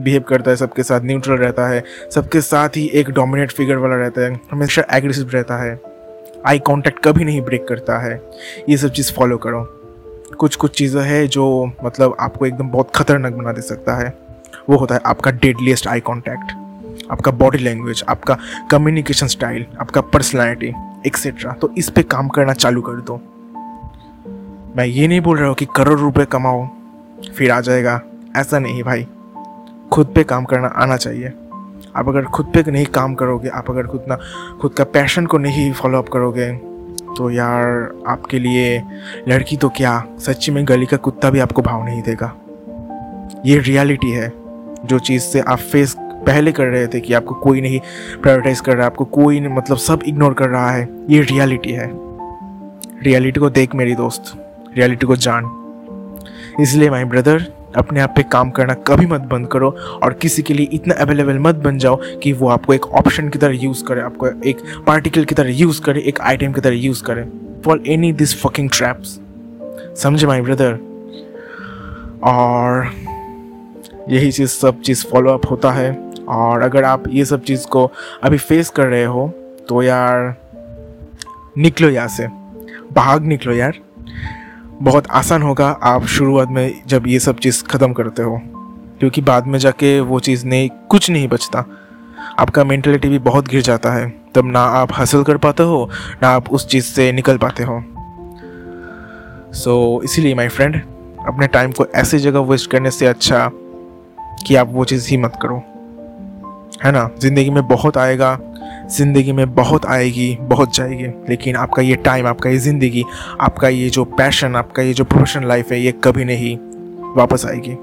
बिहेव 0.00 0.22
करता 0.22 0.50
है, 0.50 0.56
सबके 0.56 0.82
साथ 0.82 1.00
न्यूट्रल 1.04 1.36
रहता 1.36 1.66
है, 1.68 1.82
सबके 2.10 2.40
साथ 2.40 2.76
ही 2.76 2.86
एक 2.94 3.10
डोमिनेट 3.10 3.52
फिगर 3.52 3.76
वाला 3.76 3.96
रहता 3.96 4.20
है, 4.20 4.40
हमेशा 4.52 4.84
एग्रेसिव 4.92 5.30
रहता 5.30 5.62
है 5.62 5.78
आई 6.46 6.58
कांटेक्ट 6.58 6.98
कभी 7.04 7.24
नहीं 7.24 7.40
ब्रेक 7.40 7.66
करता 7.68 7.98
है, 7.98 8.20
ये 8.68 8.76
सब 8.76 8.90
चीज़ 8.90 9.12
फॉलो 9.12 9.36
करो। 9.38 9.62
कुछ 10.38 10.56
कुछ 10.56 10.76
चीज़ें 10.78 11.02
हैं 11.02 11.26
जो 11.28 11.44
मतलब 11.84 12.16
आपको 12.20 12.46
एकदम 12.46 12.68
बहुत 12.68 12.90
खतरनाक 12.96 13.32
बना 13.32 13.52
दे 13.52 13.62
सकता 13.62 13.96
है। 13.96 14.12
वो 14.68 14.76
होता 14.76 14.94
है 14.94 15.00
आपका 15.06 15.30
डेडलीस्ट 15.32 15.86
आई 15.88 16.00
कॉन्टैक्ट 16.00 16.52
आपका 17.10 17.30
बॉडी 17.32 17.58
लैंग्वेज 17.58 18.02
आपका 18.08 18.36
कम्युनिकेशन 18.70 19.26
स्टाइल 19.26 19.66
आपका 19.80 20.00
पर्सनैलिटी 20.00 20.72
एक्सेट्रा 21.06 21.52
तो 21.52 21.72
इस 21.78 21.88
पर 21.90 22.02
काम 22.10 22.28
करना 22.28 22.52
चालू 22.54 22.82
कर 22.82 23.00
दो। 23.00 23.20
मैं 24.76 24.84
ये 24.86 25.08
नहीं 25.08 25.20
बोल 25.20 25.38
रहा 25.38 25.48
हूँ 25.48 25.54
कि 25.54 25.66
करोड़ 25.76 25.98
रुपए 26.00 26.24
कमाओ, 26.24 26.66
फिर 27.36 27.50
आ 27.50 27.60
जाएगा। 27.60 28.00
ऐसा 28.36 28.58
नहीं 28.58 28.82
भाई। 28.82 29.06
खुद 29.92 30.12
पे 30.14 30.24
काम 30.24 30.44
करना 30.44 30.66
आना 30.66 30.96
चाहिए। 30.96 31.32
आप 31.96 32.08
अगर 32.08 32.24
खुद 32.24 32.46
पे 32.54 32.70
नहीं 32.70 32.86
काम 32.86 33.14
करोगे, 33.14 33.48
आप 33.48 33.70
अगर 33.70 33.86
खुद 33.86 34.04
ना, 34.08 34.18
खुद 34.60 34.72
का 34.72 34.84
पैशन 34.84 35.26
को 35.26 35.38
नहीं 35.38 35.72
फॉलो 35.72 35.98
अप 35.98 36.08
करोगे 36.08 36.52
तो 37.16 37.30
यार 37.30 37.92
आपके 38.08 38.38
लिए 38.38 38.82
लड़की 39.28 39.56
तो 39.56 39.68
क्या, 39.68 40.04
सच्ची 40.18 40.52
में 40.52 40.64
गली 40.68 40.86
का 40.86 40.96
कुत्ता 40.96 41.30
भी 41.30 41.38
आपको 41.38 41.62
भाव 41.62 41.84
नहीं 41.84 42.02
देगा। 42.02 42.32
ये 43.46 43.58
रियलिटी 43.58 44.10
है, 44.10 44.32
जो 44.84 44.98
चीज़ 44.98 45.22
से 45.22 45.40
आप 45.40 45.58
फेस 45.58 45.94
पहले 45.98 46.52
कर 46.52 46.66
रहे 46.66 46.86
थे 46.86 47.00
कि 47.00 47.12
आपको 47.12 47.34
कोई 47.34 47.60
नहीं 47.60 47.80
प्रायोरिटाइज 48.22 48.60
कर 48.60 48.72
रहा 48.72 48.80
है 48.80 48.86
आपको 48.86 49.04
कोई 49.04 49.40
नहीं 49.40 49.54
मतलब 49.54 49.76
सब 49.76 50.02
इग्नोर 50.06 50.34
कर 50.34 50.48
रहा 50.48 50.70
है, 50.70 50.88
ये 51.10 51.20
रियलिटी 51.20 51.72
है। 51.72 51.90
रियलिटी 53.02 53.40
को 53.40 53.50
देख 53.50 53.74
मेरी 53.74 53.94
दोस्त 53.94 54.32
रियलिटी 54.76 55.06
को 55.06 55.16
जान। 55.16 55.50
इसलिए 56.60 56.90
माई 56.90 57.04
ब्रदर 57.04 57.46
अपने 57.76 58.00
आप 58.00 58.12
पे 58.16 58.22
काम 58.22 58.50
करना 58.50 58.74
कभी 58.88 59.06
मत 59.06 59.20
बंद 59.30 59.46
करो 59.46 59.70
और 60.02 60.12
किसी 60.12 60.42
के 60.42 60.54
लिए 60.54 60.68
इतना 60.72 60.94
अवेलेबल 60.94 61.38
मत 61.38 61.54
बन 61.64 61.78
जाओ 61.78 62.00
कि 62.22 62.32
वो 62.32 62.48
आपको 62.48 62.74
एक 62.74 62.86
ऑप्शन 62.94 63.28
की 63.28 63.38
तरह 63.38 63.62
यूज़ 63.62 63.84
करे, 63.84 64.00
आपको 64.00 64.26
एक 64.26 64.58
पार्टिकल 64.86 65.24
की 65.24 65.34
तरह 65.34 65.50
यूज़ 65.50 65.80
करे, 65.82 66.00
एक 66.00 66.20
आइटम 66.20 66.52
की 66.52 66.60
तरह 66.60 66.76
यूज़ 66.76 67.02
करे। 67.02 67.24
For 67.64 67.82
any 67.86 68.12
this 68.12 68.40
fucking 68.42 68.70
traps 68.72 69.18
समझे 70.02 70.26
माई 70.26 70.40
ब्रदर 70.40 70.78
और 72.24 72.90
यही 74.08 74.32
चीज़ 74.32 74.50
सब 74.50 74.80
चीज़ 74.80 75.04
फॉलो 75.06 75.32
अप 75.32 75.50
होता 75.50 75.70
है। 75.70 75.92
और 76.28 76.62
अगर 76.62 76.84
आप 76.84 77.04
ये 77.08 77.24
सब 77.24 77.42
चीज़ 77.42 77.66
को 77.66 77.90
अभी 78.22 78.38
फेस 78.38 78.68
कर 78.70 78.86
रहे 78.86 79.04
हो 79.04 79.28
तो 79.68 79.82
यार 79.82 80.34
निकलो 81.58 81.88
यहाँ 81.88 82.08
से। 82.08 82.26
भाग 82.92 83.24
निकलो 83.24 83.52
यार। 83.52 83.78
बहुत 84.82 85.06
आसान 85.10 85.42
होगा 85.42 85.68
आप 85.82 86.04
शुरुआत 86.06 86.48
में 86.48 86.82
जब 86.86 87.06
ये 87.06 87.18
सब 87.18 87.38
चीज़ 87.38 87.64
ख़त्म 87.64 87.92
करते 87.92 88.22
हो 88.22 88.40
क्योंकि 88.98 89.20
बाद 89.20 89.46
में 89.46 89.58
जाके 89.58 90.00
वो 90.00 90.20
चीज़ 90.20 90.46
नहीं 90.46 90.68
कुछ 90.88 91.10
नहीं 91.10 91.28
बचता। 91.28 91.64
आपका 92.38 92.64
मेंटलिटी 92.64 93.08
भी 93.08 93.18
बहुत 93.18 93.48
गिर 93.48 93.62
जाता 93.62 93.92
है 93.92 94.08
तब 94.34 94.44
ना 94.44 94.60
आप 94.60 94.92
हासिल 94.92 95.22
कर 95.22 95.36
पाते 95.36 95.62
हो 95.62 95.90
ना 96.22 96.28
आप 96.28 96.50
उस 96.50 96.68
चीज़ 96.68 96.84
से 96.84 97.12
निकल 97.12 97.36
पाते 97.36 97.62
हो। 97.62 97.84
सो 99.52 99.98
so, 99.98 100.04
इसीलिए 100.04 100.34
माय 100.34 100.48
फ्रेंड 100.48 100.76
अपने 101.26 101.46
टाइम 101.46 101.72
को 101.72 101.86
ऐसी 101.86 102.18
जगह 102.18 102.40
वेस्ट 102.40 102.70
करने 102.70 102.90
से 102.90 103.06
अच्छा 103.06 103.50
कि 104.46 104.54
आप 104.54 104.68
वो 104.70 104.84
चीज़ 104.84 105.10
ही 105.10 105.16
मत 105.16 105.38
करो। 105.42 105.62
है 106.84 106.92
ना? 106.92 107.10
ज़िंदगी 107.18 107.50
में 107.50 107.66
बहुत 107.68 107.96
आएगा 107.96 108.38
ज़िंदगी 108.88 109.32
में 109.32 109.54
बहुत 109.54 109.86
आएगी, 109.86 110.36
बहुत 110.40 110.74
जाएगी, 110.76 111.06
लेकिन 111.28 111.56
आपका 111.56 111.82
ये 111.82 111.94
टाइम 112.04 112.26
आपका 112.26 112.50
ये 112.50 112.58
ज़िंदगी, 112.58 113.04
आपका 113.40 113.68
ये 113.68 113.88
जो 113.90 114.04
पैशन 114.04 114.56
आपका 114.56 114.82
ये 114.82 114.92
जो 114.94 115.04
प्रोफेशनल 115.04 115.48
लाइफ 115.48 115.72
है, 115.72 115.80
ये 115.80 115.92
कभी 116.04 116.24
नहीं 116.24 116.56
वापस 117.16 117.46
आएगी। 117.46 117.74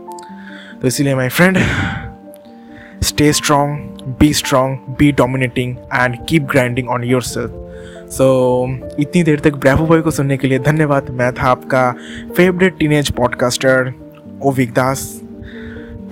तो 0.81 0.87
इसीलिए 0.87 1.15
my 1.15 1.29
friend 1.29 1.57
stay 3.03 3.31
strong 3.33 4.15
be 4.19 4.33
strong 4.33 4.95
be 4.99 5.11
dominating 5.11 5.75
and 5.93 6.17
keep 6.29 6.43
grinding 6.51 6.89
on 6.89 7.03
yourself 7.23 8.09
so 8.11 8.25
इतनी 8.99 9.23
देर 9.23 9.39
तक 9.39 9.55
ब्रैवो 9.55 9.85
बॉय 9.87 10.01
को 10.01 10.11
सुनने 10.11 10.37
के 10.37 10.47
लिए 10.47 10.59
धन्यवाद। 10.59 11.09
मैं 11.11 11.31
था 11.33 11.47
आपका 11.47 11.91
favourite 12.37 12.77
teenage 12.79 13.11
podcaster 13.11 13.93
Ovik 14.43 14.73
Das. 14.73 15.05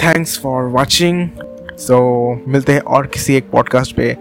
Thanks 0.03 0.39
for 0.39 0.63
watching 0.71 1.27
so 1.79 1.97
so, 2.35 2.47
मिलते 2.47 2.73
हैं 2.73 2.79
और 2.79 3.05
किसी 3.07 3.35
एक 3.35 3.49
पॉडकास्ट 3.51 3.95
पे। 3.95 4.17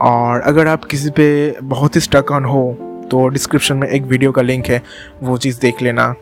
और 0.00 0.40
अगर 0.40 0.66
आप 0.66 0.84
किसी 0.84 1.10
पे 1.10 1.56
बहुत 1.62 1.96
ही 1.96 2.00
स्टक 2.00 2.30
ऑन 2.32 2.44
हो 2.44 2.62
तो 3.10 3.26
डिस्क्रिप्शन 3.28 3.76
में 3.76 3.88
एक 3.88 4.02
वीडियो 4.02 4.32
का 4.32 4.42
लिंक 4.42 4.66
है 4.66 4.82
वो 5.22 5.36
चीज़ 5.38 5.60
देख 5.60 5.82
लेना। 5.82 6.14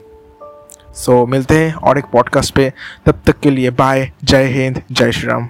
सो 0.95 1.23
so, 1.23 1.29
मिलते 1.29 1.55
हैं 1.55 1.75
और 1.75 1.99
एक 1.99 2.05
पॉडकास्ट 2.05 2.55
पे। 2.55 2.73
तब 3.07 3.21
तक 3.27 3.39
के 3.41 3.51
लिए 3.51 3.71
बाय 3.71 4.11
जय 4.25 4.45
हिंद 4.45 4.83
जय 4.93 5.13
श्री 5.13 5.29
राम। 5.29 5.49